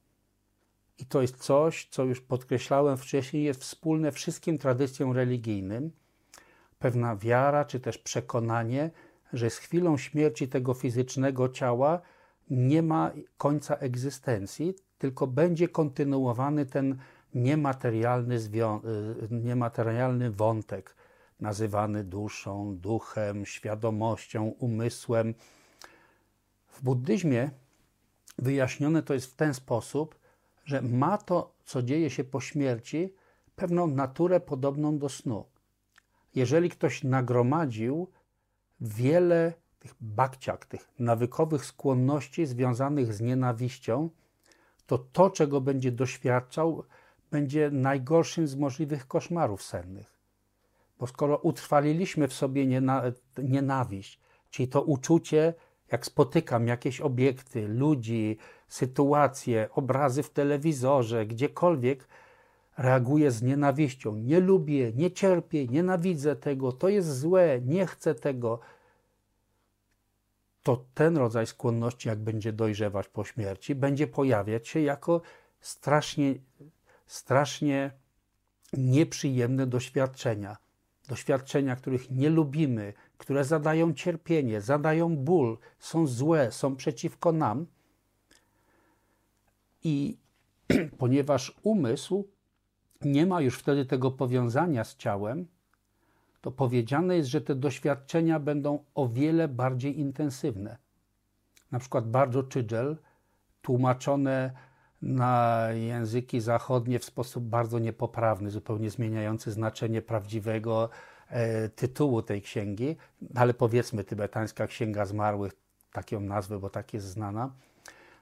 [0.99, 5.91] I to jest coś, co już podkreślałem wcześniej, jest wspólne wszystkim tradycjom religijnym.
[6.79, 8.91] Pewna wiara, czy też przekonanie,
[9.33, 12.01] że z chwilą śmierci tego fizycznego ciała
[12.51, 16.99] nie ma końca egzystencji, tylko będzie kontynuowany ten
[17.35, 18.39] niematerialny,
[19.31, 20.95] niematerialny wątek,
[21.41, 25.35] nazywany duszą, duchem, świadomością, umysłem.
[26.67, 27.51] W buddyzmie
[28.39, 30.19] wyjaśnione to jest w ten sposób,
[30.65, 33.15] że ma to, co dzieje się po śmierci,
[33.57, 35.45] pewną naturę podobną do snu.
[36.35, 38.09] Jeżeli ktoś nagromadził
[38.81, 44.11] wiele tych bakciak, tych nawykowych skłonności związanych z nienawiścią,
[44.87, 46.85] to to, czego będzie doświadczał,
[47.31, 50.14] będzie najgorszym z możliwych koszmarów sennych.
[50.99, 52.67] Bo skoro utrwaliliśmy w sobie
[53.39, 55.55] nienawiść, czyli to uczucie,
[55.93, 62.09] jak spotykam jakieś obiekty, ludzi, sytuacje, obrazy w telewizorze, gdziekolwiek,
[62.79, 64.17] reaguję z nienawiścią.
[64.17, 68.61] Nie lubię, nie cierpię, nienawidzę tego, to jest złe, nie chcę tego.
[70.63, 75.21] To ten rodzaj skłonności, jak będzie dojrzewać po śmierci, będzie pojawiać się jako
[75.61, 76.35] strasznie,
[77.07, 77.91] strasznie
[78.73, 80.64] nieprzyjemne doświadczenia.
[81.09, 87.67] Doświadczenia, których nie lubimy, które zadają cierpienie, zadają ból, są złe, są przeciwko nam.
[89.85, 90.19] I
[90.99, 92.29] ponieważ umysł
[93.01, 95.47] nie ma już wtedy tego powiązania z ciałem,
[96.41, 100.79] to powiedziane jest, że te doświadczenia będą o wiele bardziej intensywne.
[101.73, 102.97] Na przykład bardzo Chydgel,
[103.63, 104.53] tłumaczone
[105.03, 110.89] na języki zachodnie w sposób bardzo niepoprawny, zupełnie zmieniający znaczenie prawdziwego
[111.29, 112.97] e, tytułu tej księgi,
[113.35, 115.53] ale powiedzmy tybetańska księga zmarłych,
[115.93, 117.51] taką nazwę, bo tak jest znana.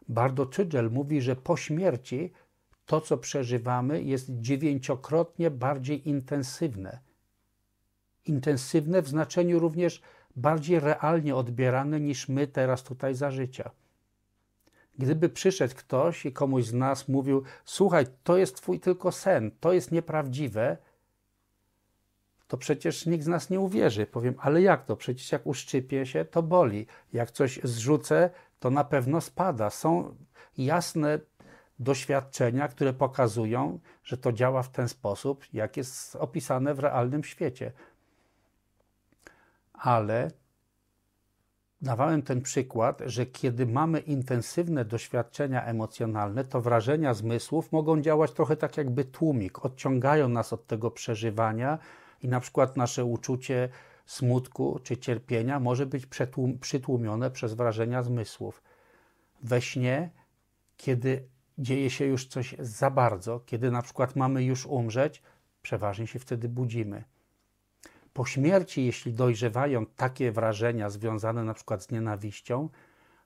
[0.09, 2.33] Bardzo Chydgel mówi, że po śmierci
[2.87, 6.99] to, co przeżywamy, jest dziewięciokrotnie bardziej intensywne.
[8.25, 10.03] Intensywne w znaczeniu również
[10.37, 13.71] bardziej realnie odbierane niż my teraz tutaj za życia.
[14.99, 19.73] Gdyby przyszedł ktoś i komuś z nas mówił: Słuchaj, to jest twój tylko sen, to
[19.73, 20.77] jest nieprawdziwe,
[22.49, 24.07] to przecież nikt z nas nie uwierzy.
[24.07, 24.97] Powiem, ale jak to?
[24.97, 26.87] Przecież jak uszczypię się, to boli.
[27.13, 29.71] Jak coś zrzucę, to na pewno spada.
[29.71, 30.17] Są
[30.59, 31.19] jasne
[31.79, 37.73] doświadczenia, które pokazują, że to działa w ten sposób, jak jest opisane w realnym świecie.
[39.73, 40.31] Ale
[41.83, 48.57] dawałem ten przykład, że kiedy mamy intensywne doświadczenia emocjonalne, to wrażenia zmysłów mogą działać trochę
[48.57, 51.79] tak jakby tłumik, odciągają nas od tego przeżywania
[52.23, 53.69] i na przykład nasze uczucie
[54.07, 56.07] smutku czy cierpienia może być
[56.61, 58.63] przytłumione przez wrażenia zmysłów.
[59.43, 60.11] We śnie,
[60.77, 65.23] kiedy dzieje się już coś za bardzo, kiedy na przykład mamy już umrzeć,
[65.63, 67.05] przeważnie się wtedy budzimy.
[68.13, 72.69] Po śmierci, jeśli dojrzewają takie wrażenia związane na przykład z nienawiścią,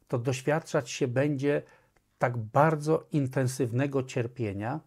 [0.09, 1.63] to doświadczać się będzie
[2.19, 4.81] tak bardzo intensywnego cierpienia.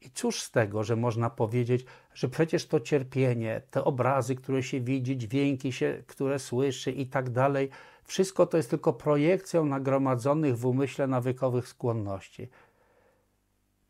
[0.00, 4.80] I cóż z tego, że można powiedzieć, że przecież to cierpienie, te obrazy, które się
[4.80, 7.70] widzi, dźwięki, się, które słyszy i tak dalej,
[8.04, 12.48] wszystko to jest tylko projekcją nagromadzonych w umyśle nawykowych skłonności.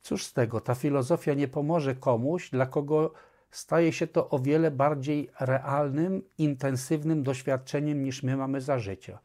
[0.03, 0.61] Cóż z tego?
[0.61, 3.13] Ta filozofia nie pomoże komuś, dla kogo
[3.55, 9.19] staje się to o wiele bardziej realnym, intensywnym doświadczeniem niż my mamy za życia.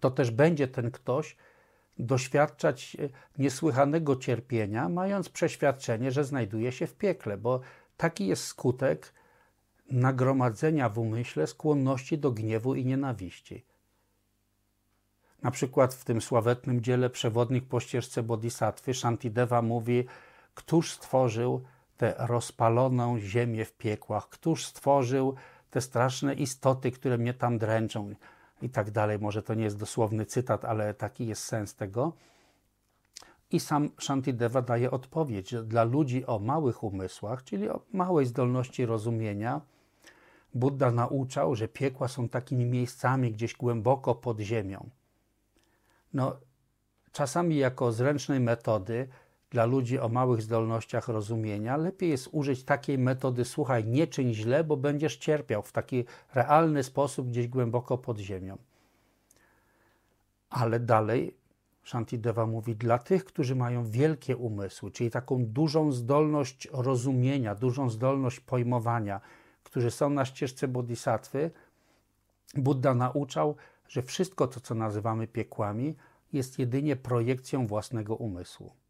[0.00, 1.36] To też będzie ten ktoś
[1.98, 7.60] doświadczać e, niesłychanego cierpienia, mając przeświadczenie, że znajduje się w piekle, bo
[7.96, 9.12] taki jest skutek
[9.90, 13.64] nagromadzenia w umyśle skłonności do gniewu i nienawiści.
[15.42, 20.04] Na przykład w tym sławetnym dziele Przewodnik po ścieżce Bodhisattwy Shantideva mówi,
[20.54, 21.64] któż stworzył
[21.96, 25.34] tę rozpaloną ziemię w piekłach, któż stworzył
[25.70, 28.14] te straszne istoty, które mnie tam dręczą
[28.62, 29.18] i tak dalej.
[29.18, 32.12] Może to nie jest dosłowny cytat, ale taki jest sens tego.
[33.50, 38.86] I sam Shantideva daje odpowiedź, że dla ludzi o małych umysłach, czyli o małej zdolności
[38.86, 39.60] rozumienia,
[40.54, 44.90] Buddha nauczał, że piekła są takimi miejscami gdzieś głęboko pod ziemią.
[46.14, 46.36] No,
[47.12, 49.08] czasami jako zręcznej metody
[49.56, 54.64] dla ludzi o małych zdolnościach rozumienia lepiej jest użyć takiej metody, słuchaj, nie czyń źle,
[54.64, 56.04] bo będziesz cierpiał w taki
[56.34, 58.58] realny sposób gdzieś głęboko pod ziemią.
[60.50, 61.36] Ale dalej
[61.84, 68.40] Shantideva mówi, dla tych, którzy mają wielkie umysły, czyli taką dużą zdolność rozumienia, dużą zdolność
[68.40, 69.20] pojmowania,
[69.62, 71.50] którzy są na ścieżce bodhisattwy,
[72.54, 73.56] Buddha nauczał,
[73.88, 75.96] że wszystko to, co nazywamy piekłami,
[76.32, 78.85] jest jedynie projekcją własnego umysłu.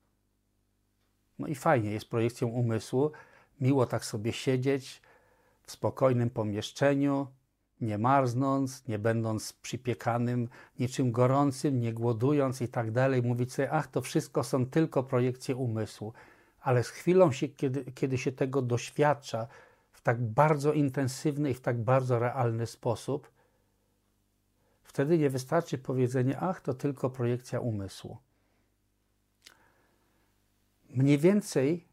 [1.39, 3.13] No i fajnie, jest projekcją umysłu,
[3.61, 5.03] miło tak sobie siedzieć
[5.63, 7.27] w spokojnym pomieszczeniu,
[7.81, 13.87] nie marznąc, nie będąc przypiekanym niczym gorącym, nie głodując i tak dalej, mówić sobie, ach,
[13.87, 16.13] to wszystko są tylko projekcje umysłu.
[16.61, 19.47] ale z chwilą, się, kiedy, kiedy się tego doświadcza
[19.93, 23.31] w tak bardzo intensywny i w tak bardzo realny sposób,
[24.83, 28.19] wtedy nie wystarczy powiedzenie, ach, to tylko projekcja umysłu.
[30.91, 31.89] Mniej więcej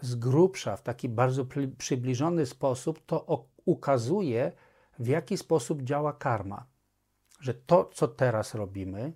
[0.00, 1.46] z grubsza, w taki bardzo
[1.78, 4.52] przybliżony sposób, to ukazuje,
[4.98, 6.66] w jaki sposób działa karma.
[7.40, 9.12] Że to, co teraz robimy,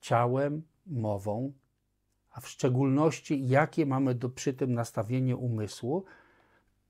[0.00, 1.52] ciałem, mową,
[2.30, 6.04] a w szczególności jakie mamy do, przy tym nastawienie umysłu,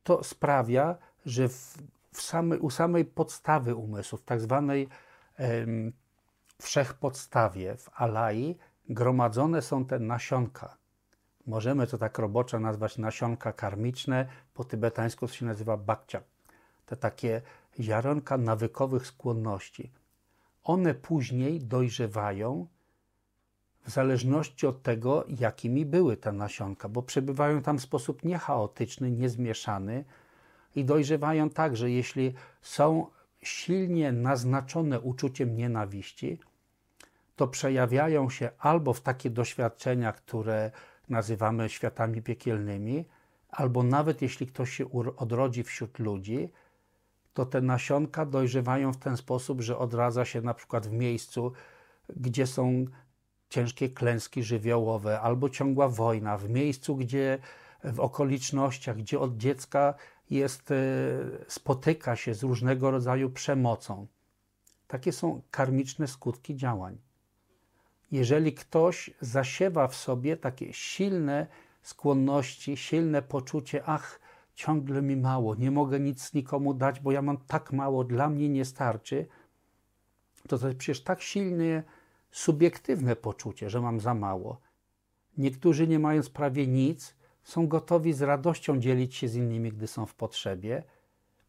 [0.02, 0.96] to sprawia,
[1.26, 1.78] że w,
[2.12, 4.88] w u samej podstawy umysłu, w tak zwanej
[5.36, 5.92] em,
[6.62, 8.56] wszechpodstawie, w alai,
[8.92, 10.76] gromadzone są te nasionka.
[11.46, 16.20] Możemy to tak roboczo nazwać nasionka karmiczne, po tybetańsku się nazywa bakcia.
[16.86, 17.42] Te takie
[17.80, 19.90] ziarenka nawykowych skłonności.
[20.64, 22.66] One później dojrzewają
[23.84, 30.04] w zależności od tego, jakimi były te nasionka, bo przebywają tam w sposób niechaotyczny, niezmieszany
[30.76, 33.06] i dojrzewają tak, że jeśli są
[33.42, 36.38] silnie naznaczone uczuciem nienawiści,
[37.36, 40.70] to przejawiają się albo w takie doświadczenia, które
[41.08, 43.04] nazywamy światami piekielnymi,
[43.50, 46.52] albo nawet jeśli ktoś się odrodzi wśród ludzi,
[47.34, 51.52] to te nasionka dojrzewają w ten sposób, że odradza się na przykład w miejscu,
[52.16, 52.84] gdzie są
[53.48, 57.38] ciężkie klęski żywiołowe albo ciągła wojna, w miejscu, gdzie
[57.84, 59.94] w okolicznościach, gdzie od dziecka
[60.30, 60.76] jest, e,
[61.48, 64.06] spotyka się z różnego rodzaju przemocą.
[64.86, 66.98] Takie są karmiczne skutki działań.
[68.12, 71.46] Jeżeli ktoś zasiewa w sobie takie silne
[71.82, 74.20] skłonności, silne poczucie, ach,
[74.54, 78.48] ciągle mi mało, nie mogę nic nikomu dać, bo ja mam tak mało, dla mnie
[78.48, 79.26] nie starczy,
[80.48, 81.82] to to jest przecież tak silnie
[82.30, 84.60] subiektywne poczucie, że mam za mało.
[85.38, 90.06] Niektórzy, nie mając prawie nic, są gotowi z radością dzielić się z innymi, gdy są
[90.06, 90.82] w potrzebie,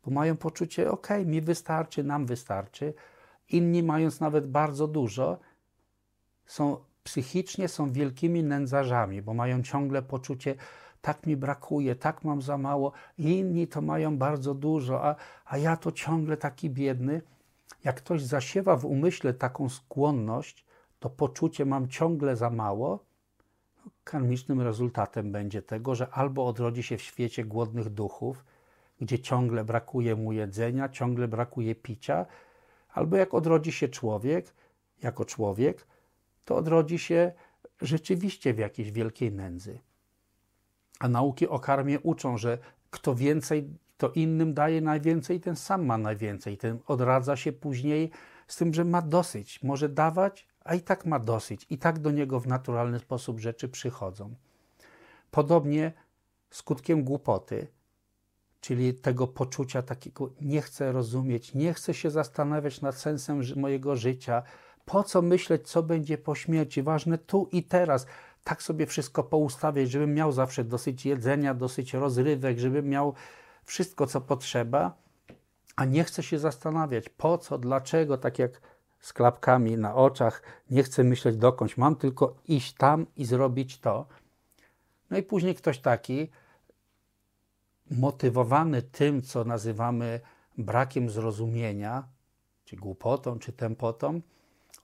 [0.06, 2.94] bo mają poczucie, ok, mi wystarczy, nam wystarczy.
[3.50, 5.40] Inni, mając nawet bardzo dużo,
[6.46, 10.56] są psychicznie są wielkimi nędzarzami, bo mają ciągle poczucie,
[11.02, 12.92] tak mi brakuje, tak mam za mało.
[13.18, 15.16] Inni to mają bardzo dużo, a,
[15.46, 17.22] a ja to ciągle taki biedny.
[17.84, 20.66] Jak ktoś zasiewa w umyśle taką skłonność,
[21.00, 23.06] to poczucie mam ciągle za mało,
[23.86, 28.46] no, karmicznym rezultatem będzie tego, że albo odrodzi się w świecie głodnych duchów,
[29.02, 32.26] gdzie ciągle brakuje mu jedzenia, ciągle brakuje picia,
[32.94, 34.54] albo jak odrodzi się człowiek,
[35.02, 35.88] jako człowiek,
[36.46, 37.32] to odrodzi się
[37.82, 39.80] rzeczywiście w jakiejś wielkiej nędzy.
[41.00, 42.58] A nauki o karmie uczą, że
[42.90, 46.58] kto więcej, to innym daje najwięcej, ten sam ma najwięcej.
[46.58, 48.12] Ten odradza się później
[48.48, 49.64] z tym, że ma dosyć.
[49.64, 51.66] Może dawać, a i tak ma dosyć.
[51.70, 54.36] I tak do niego w naturalny sposób rzeczy przychodzą.
[55.32, 55.94] Podobnie
[56.50, 57.68] skutkiem głupoty,
[58.62, 64.44] czyli tego poczucia takiego nie chcę rozumieć, nie chcę się zastanawiać nad sensem mojego życia,
[64.86, 66.84] po co myśleć, co będzie po śmierci?
[66.84, 68.06] Ważne tu i teraz.
[68.44, 73.14] Tak sobie wszystko poustawiać, żebym miał zawsze dosyć jedzenia, dosyć rozrywek, żebym miał
[73.64, 74.98] wszystko, co potrzeba,
[75.76, 78.62] a nie chcę się zastanawiać, po co, dlaczego, tak jak
[79.00, 84.06] z klapkami na oczach, nie chcę myśleć dokądś, mam tylko iść tam i zrobić to.
[85.10, 86.30] No i później ktoś taki,
[87.92, 90.20] motywowany tym, co nazywamy
[90.58, 92.08] brakiem zrozumienia,
[92.66, 94.22] czy głupotą, czy tempotą,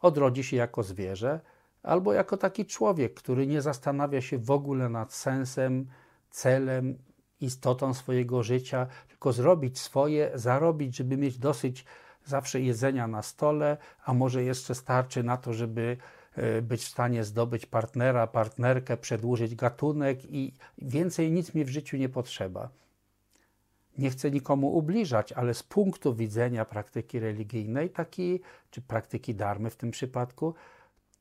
[0.02, 1.40] odrodzi się jako zwierzę,
[1.84, 5.88] albo jako taki człowiek, który nie zastanawia się w ogóle nad sensem,
[6.30, 6.98] celem,
[7.42, 11.86] istotą swojego życia, tylko zrobić swoje, zarobić, żeby mieć dosyć
[12.26, 15.98] zawsze jedzenia na stole, a może jeszcze starczy na to, żeby
[16.36, 21.98] e, być w stanie zdobyć partnera, partnerkę, przedłużyć gatunek i więcej nic mi w życiu
[21.98, 22.70] nie potrzeba
[24.00, 28.40] nie chcę nikomu ubliżać, ale z punktu widzenia praktyki religijnej, taki,
[28.72, 30.54] czy praktyki darmy w tym przypadku,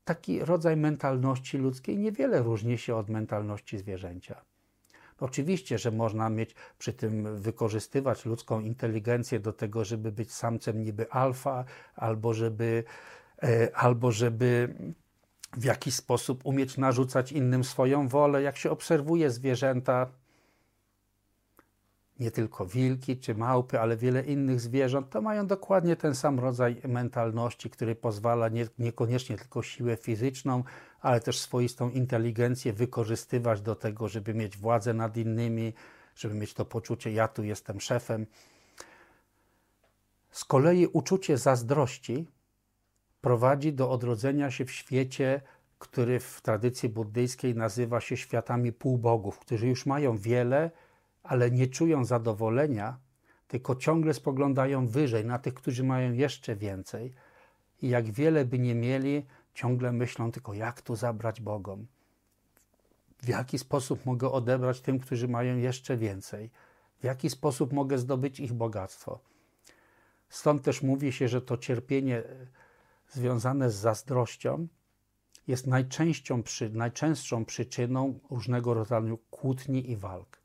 [0.04, 4.40] taki rodzaj mentalności ludzkiej niewiele różni się od mentalności zwierzęcia.
[5.20, 11.10] Oczywiście, że można mieć przy tym wykorzystywać ludzką inteligencję do tego, żeby być samcem niby
[11.10, 11.64] alfa,
[11.94, 12.84] albo żeby,
[13.42, 14.74] e, albo żeby
[15.56, 18.42] w jakiś sposób umieć narzucać innym swoją wolę.
[18.42, 20.06] Jak się obserwuje zwierzęta,
[22.18, 26.80] nie tylko wilki czy małpy, ale wiele innych zwierząt, to mają dokładnie ten sam rodzaj
[26.88, 30.64] mentalności, który pozwala nie, niekoniecznie tylko siłę fizyczną,
[31.00, 35.72] ale też swoistą inteligencję wykorzystywać do tego, żeby mieć władzę nad innymi,
[36.16, 38.26] żeby mieć to poczucie, ja tu jestem szefem.
[40.30, 42.26] Z kolei uczucie zazdrości
[43.20, 45.40] prowadzi do odrodzenia się w świecie
[45.78, 50.70] który w tradycji buddyjskiej nazywa się światami półbogów, którzy już mają wiele,
[51.28, 52.98] ale nie czują zadowolenia,
[53.48, 57.12] tylko ciągle spoglądają wyżej na tych, którzy mają jeszcze więcej.
[57.82, 61.86] I jak wiele by nie mieli, ciągle myślą tylko, jak tu zabrać Bogom.
[63.22, 66.50] W jaki sposób mogę odebrać tym, którzy mają jeszcze więcej?
[67.00, 69.20] W jaki sposób mogę zdobyć ich bogactwo?
[70.28, 72.22] Stąd też mówi się, że to cierpienie
[73.08, 74.68] związane z zazdrością
[75.46, 75.66] jest
[76.72, 80.37] najczęstszą przyczyną różnego rodzaju kłótni i walk.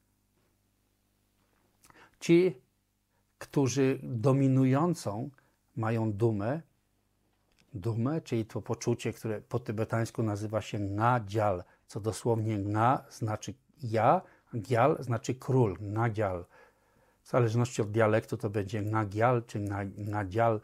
[2.23, 2.61] Ci,
[3.37, 5.29] którzy dominującą
[5.75, 6.61] mają dumę,
[7.73, 14.21] dumę, czyli to poczucie, które po tybetańsku nazywa się nadzial, co dosłownie na znaczy ja,
[14.55, 16.45] gial znaczy król, nadzial.
[17.21, 19.59] W zależności od dialektu to będzie nagial czy
[19.97, 20.61] nadzial.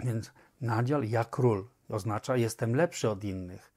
[0.00, 3.69] Więc nadzial ja król oznacza jestem lepszy od innych,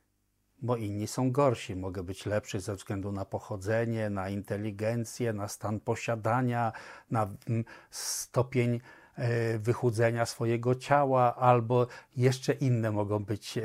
[0.63, 1.75] bo inni są gorsi.
[1.75, 6.71] Mogę być lepszy ze względu na pochodzenie, na inteligencję, na stan posiadania,
[7.11, 8.79] na mm, stopień
[9.15, 13.61] e, wychudzenia swojego ciała, albo jeszcze inne mogą być e,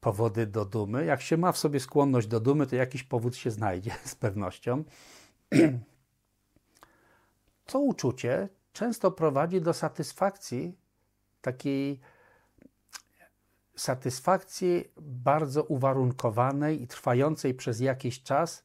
[0.00, 1.04] powody do dumy.
[1.04, 4.84] Jak się ma w sobie skłonność do dumy, to jakiś powód się znajdzie z pewnością.
[7.66, 10.78] To uczucie często prowadzi do satysfakcji,
[11.40, 12.00] takiej
[13.76, 18.64] satysfakcji bardzo uwarunkowanej i trwającej przez jakiś czas,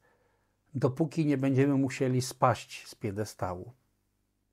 [0.74, 3.74] dopóki nie będziemy musieli spaść z piedestału.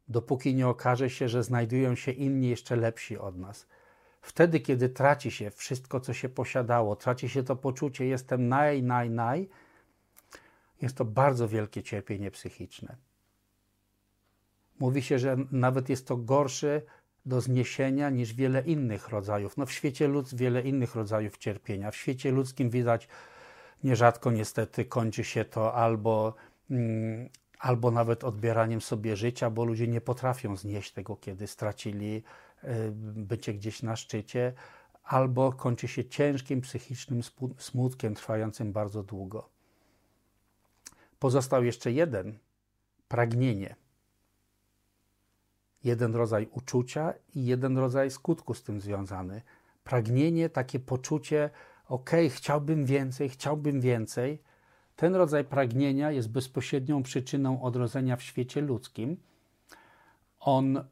[0.09, 3.67] Dopóki nie okaże się, że znajdują się inni jeszcze lepsi od nas.
[4.23, 9.11] Wtedy, kiedy traci się wszystko, co się posiadało, traci się to poczucie, jestem naj, naj,
[9.11, 9.49] naj,
[10.83, 12.97] jest to bardzo wielkie cierpienie psychiczne.
[14.79, 16.83] Mówi się, że nawet jest to gorsze
[17.29, 19.57] do zniesienia niż wiele innych rodzajów.
[19.57, 21.91] No w świecie ludzkim wiele innych rodzajów cierpienia.
[21.91, 23.09] W świecie ludzkim widać
[23.85, 26.35] nierzadko niestety kończy się to albo,
[26.71, 32.23] mm, albo nawet odbieraniem sobie życia, bo ludzie nie potrafią znieść tego, kiedy stracili
[32.65, 32.67] y,
[33.31, 34.53] bycie gdzieś na szczycie,
[35.05, 37.21] albo kończy się ciężkim psychicznym
[37.59, 39.49] smutkiem trwającym bardzo długo.
[41.19, 42.39] Pozostał jeszcze jeden
[43.09, 43.77] pragnienie
[45.85, 49.43] jeden rodzaj uczucia i jeden rodzaj skutku z tym związany.
[49.85, 51.51] Pragnienie, takie poczucie,
[51.89, 54.43] ok, chciałbym więcej, chciałbym więcej.
[54.97, 59.17] Ten rodzaj pragnienia jest bezpośrednią przyczyną odrodzenia w świecie ludzkim.
[60.41, 60.85] On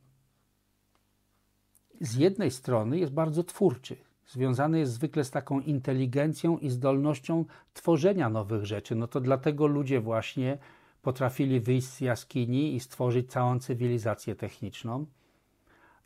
[2.00, 8.30] z jednej strony jest bardzo twórczy, związany jest zwykle z taką inteligencją i zdolnością tworzenia
[8.30, 8.94] nowych rzeczy.
[8.94, 10.58] No to dlatego ludzie właśnie
[11.06, 15.06] potrafili wyjść z jaskini i stworzyć całą cywilizację techniczną.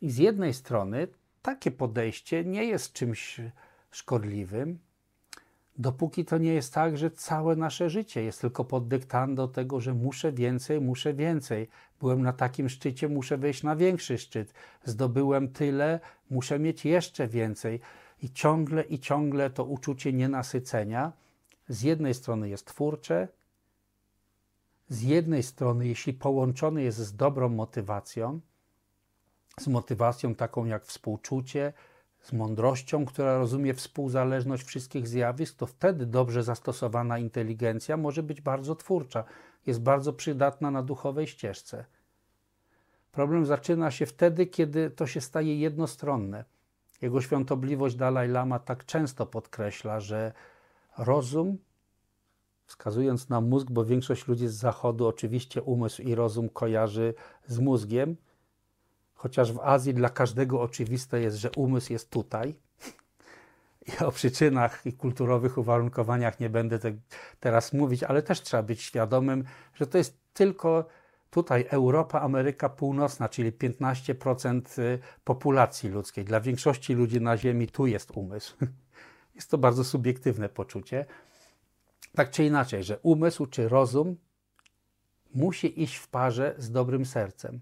[0.01, 1.07] I z jednej strony
[1.41, 3.41] takie podejście nie jest czymś
[3.91, 4.79] szkodliwym,
[5.77, 9.93] dopóki to nie jest tak, że całe nasze życie jest tylko pod dyktando tego, że
[9.93, 11.67] muszę więcej, muszę więcej.
[11.99, 14.53] Byłem na takim szczycie, muszę wejść na większy szczyt.
[14.83, 15.99] Zdobyłem tyle,
[16.29, 17.79] muszę mieć jeszcze więcej.
[18.23, 21.11] I ciągle i ciągle to uczucie nienasycenia
[21.69, 23.27] z jednej strony jest twórcze,
[24.91, 28.39] z jednej strony, jeśli połączony jest z dobrą motywacją,
[29.59, 31.73] z motywacją taką jak współczucie,
[32.21, 38.75] z mądrością, która rozumie współzależność wszystkich zjawisk, to wtedy dobrze zastosowana inteligencja może być bardzo
[38.75, 39.23] twórcza,
[39.65, 41.85] jest bardzo przydatna na duchowej ścieżce.
[43.11, 46.45] Problem zaczyna się wtedy, kiedy to się staje jednostronne.
[47.01, 50.33] Jego świątobliwość Dalaj Lama tak często podkreśla, że
[50.97, 51.57] rozum
[52.71, 57.13] wskazując na mózg, bo większość ludzi z zachodu oczywiście umysł i rozum kojarzy
[57.47, 58.15] z mózgiem,
[59.13, 62.55] chociaż w Azji dla każdego oczywiste jest, że umysł jest tutaj.
[63.87, 66.93] I o przyczynach i kulturowych uwarunkowaniach nie będę te,
[67.39, 69.43] teraz mówić, ale też trzeba być świadomym,
[69.73, 70.85] że to jest tylko
[71.29, 76.25] tutaj Europa, Ameryka Północna, czyli 15% y, populacji ludzkiej.
[76.25, 78.57] Dla większości ludzi na Ziemi tu jest umysł.
[79.35, 81.05] Jest to bardzo subiektywne poczucie
[82.15, 84.15] tak czy inaczej, że umysł czy rozum
[85.33, 87.61] musi iść w parze z dobrym sercem,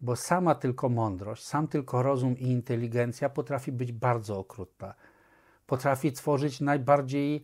[0.00, 4.94] bo sama tylko mądrość, sam tylko rozum i inteligencja potrafi być bardzo okrutna.
[5.66, 7.42] Potrafi tworzyć najbardziej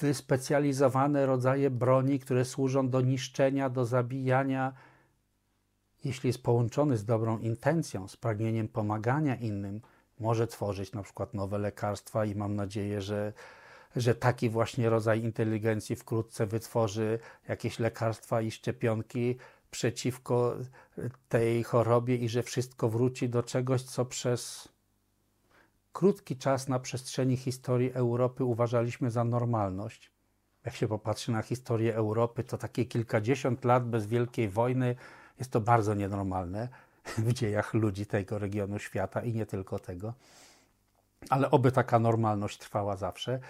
[0.00, 4.72] wyspecjalizowane rodzaje broni, które służą do niszczenia, do zabijania.
[6.04, 9.80] Jeśli jest połączony z dobrą intencją, z pragnieniem pomagania innym,
[10.18, 13.32] może tworzyć na przykład nowe lekarstwa i mam nadzieję, że
[13.96, 17.18] że taki właśnie rodzaj inteligencji wkrótce wytworzy
[17.48, 19.36] jakieś lekarstwa i szczepionki
[19.70, 20.56] przeciwko
[21.28, 24.68] tej chorobie i że wszystko wróci do czegoś, co przez
[25.92, 30.10] krótki czas na przestrzeni historii Europy uważaliśmy za normalność.
[30.64, 34.96] Jak się popatrzy na historię Europy, to takie kilkadziesiąt lat bez wielkiej wojny
[35.38, 36.68] jest to bardzo nienormalne
[37.18, 40.14] w dziejach ludzi tego regionu świata i nie tylko tego.
[41.30, 43.40] Ale oby taka normalność trwała zawsze.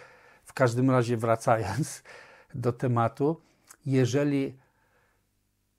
[0.44, 2.02] W każdym razie, wracając
[2.54, 3.40] do tematu,
[3.86, 4.58] jeżeli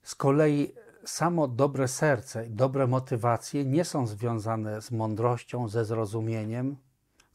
[0.02, 0.72] z kolei
[1.04, 6.76] samo dobre serce i dobre motywacje nie są związane z mądrością, ze zrozumieniem,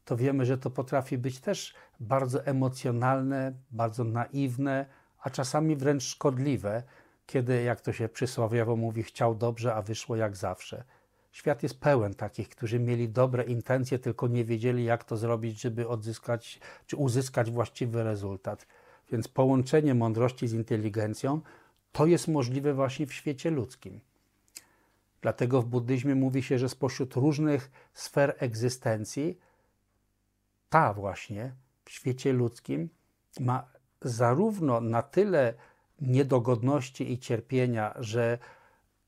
[0.04, 4.86] to wiemy, że to potrafi być też bardzo emocjonalne, bardzo naiwne,
[5.22, 6.82] a czasami wręcz szkodliwe,
[7.26, 10.84] kiedy, jak to się przysłowiowo mówi, chciał dobrze, a wyszło jak zawsze.
[11.32, 15.88] Świat jest pełen takich, którzy mieli dobre intencje, tylko nie wiedzieli, jak to zrobić, żeby
[15.88, 18.66] odzyskać czy uzyskać właściwy rezultat.
[19.12, 21.40] Więc połączenie mądrości z inteligencją
[21.92, 24.00] to jest możliwe właśnie w świecie ludzkim.
[25.20, 29.38] Dlatego w buddyzmie mówi się, że spośród różnych sfer egzystencji,
[30.68, 31.52] ta właśnie
[31.84, 32.88] w świecie ludzkim
[33.40, 33.68] ma
[34.02, 35.54] zarówno na tyle
[36.00, 38.38] niedogodności i cierpienia, że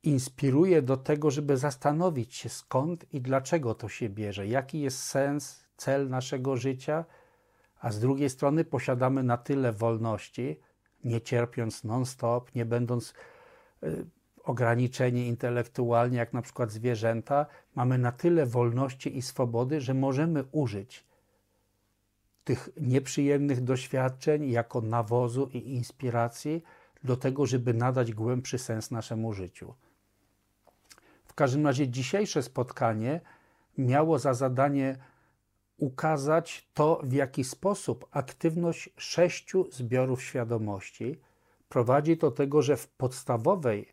[0.09, 5.65] inspiruje do tego, żeby zastanowić się skąd i dlaczego to się bierze, jaki jest sens,
[5.77, 7.05] cel naszego życia,
[7.81, 10.61] a z drugiej strony posiadamy na tyle wolności,
[11.05, 13.15] nie cierpiąc non-stop, nie będąc
[13.83, 14.07] y,
[14.45, 21.05] ograniczeni intelektualnie, jak na przykład zwierzęta, mamy na tyle wolności i swobody, że możemy użyć
[22.45, 26.63] tych nieprzyjemnych doświadczeń jako nawozu i inspiracji
[27.05, 29.75] do tego, żeby nadać głębszy sens naszemu życiu.
[31.35, 33.21] W każdym razie dzisiejsze spotkanie
[33.79, 34.97] miało za zadanie
[35.77, 41.21] ukazać to, w jaki sposób aktywność sześciu zbiorów świadomości
[41.69, 43.89] prowadzi do tego, że w podstawowej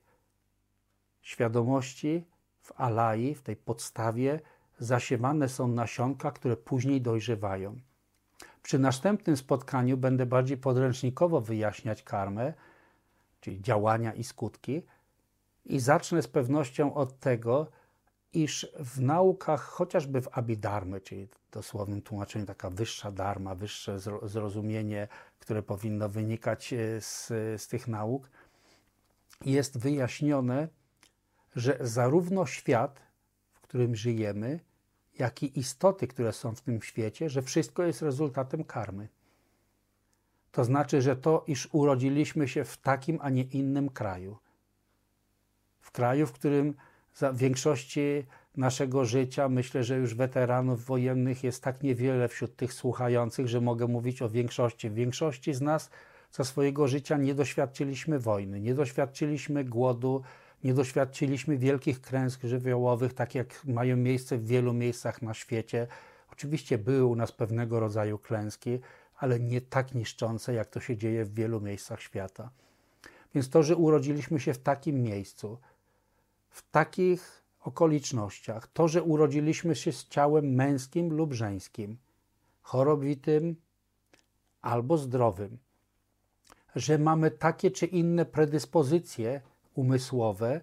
[1.22, 2.26] świadomości,
[2.62, 4.40] w alai, w tej podstawie,
[4.80, 7.80] zasiewane są nasionka, które później dojrzewają.
[8.64, 12.54] Przy następnym spotkaniu będę bardziej podręcznikowo wyjaśniać karmę,
[13.40, 14.82] czyli działania i skutki,
[15.66, 17.68] i zacznę z pewnością od tego,
[18.34, 25.08] iż w naukach, chociażby w Abhidharmy, czyli dosłownym tłumaczeniu taka wyższa dharma, wyższe zrozumienie,
[25.40, 27.28] które powinno wynikać e, z,
[27.62, 28.30] z tych nauk,
[29.46, 30.68] jest wyjaśnione,
[31.56, 33.00] że zarówno świat,
[33.54, 34.60] w którym żyjemy,
[35.20, 39.08] jak i istoty, które są w tym świecie, że wszystko jest rezultatem karmy.
[40.52, 44.38] To znaczy, że to, iż urodziliśmy się w takim, a nie innym kraju.
[45.82, 46.74] W kraju, w którym
[47.16, 48.26] za większości
[48.58, 53.88] naszego życia, myślę, że już weteranów wojennych jest tak niewiele wśród tych słuchających, że mogę
[53.88, 54.90] mówić o większości.
[54.90, 55.90] W większości z nas
[56.32, 60.22] za swojego życia nie doświadczyliśmy wojny, nie doświadczyliśmy głodu,
[60.64, 65.88] nie doświadczyliśmy wielkich klęsk żywiołowych, tak jak mają miejsce w wielu miejscach na świecie.
[66.32, 68.80] Oczywiście były u nas pewnego rodzaju klęski,
[69.18, 72.50] ale nie tak niszczące, jak to się dzieje w wielu miejscach świata.
[73.36, 75.58] Więc to, że urodziliśmy się w takim miejscu,
[76.52, 81.98] w takich okolicznościach, to, że urodziliśmy się z ciałem męskim lub żeńskim,
[82.62, 83.56] chorobitym
[84.62, 85.58] albo zdrowym,
[86.76, 89.42] że mamy takie czy inne predyspozycje
[89.74, 90.62] umysłowe,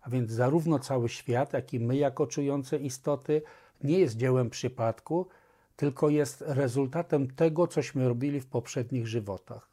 [0.00, 3.42] a więc zarówno cały świat, jak i my, jako czujące istoty,
[3.84, 5.28] nie jest dziełem przypadku,
[5.76, 9.68] tylko jest rezultatem tego, cośmy robili w poprzednich żywotach.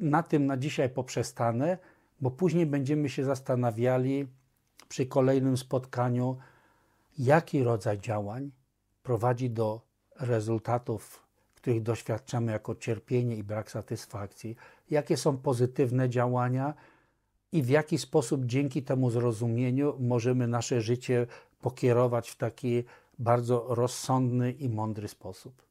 [0.00, 1.78] Na tym na dzisiaj poprzestanę,
[2.20, 4.26] bo później będziemy się zastanawiali
[4.88, 6.36] przy kolejnym spotkaniu,
[7.18, 8.50] jaki rodzaj działań
[9.02, 9.80] prowadzi do
[10.20, 14.56] rezultatów, których doświadczamy jako cierpienie i brak satysfakcji,
[14.90, 16.74] jakie są pozytywne działania
[17.52, 21.26] i w jaki sposób dzięki temu zrozumieniu możemy nasze życie
[21.60, 22.84] pokierować w taki
[23.18, 25.65] bardzo rozsądny i mądry sposób.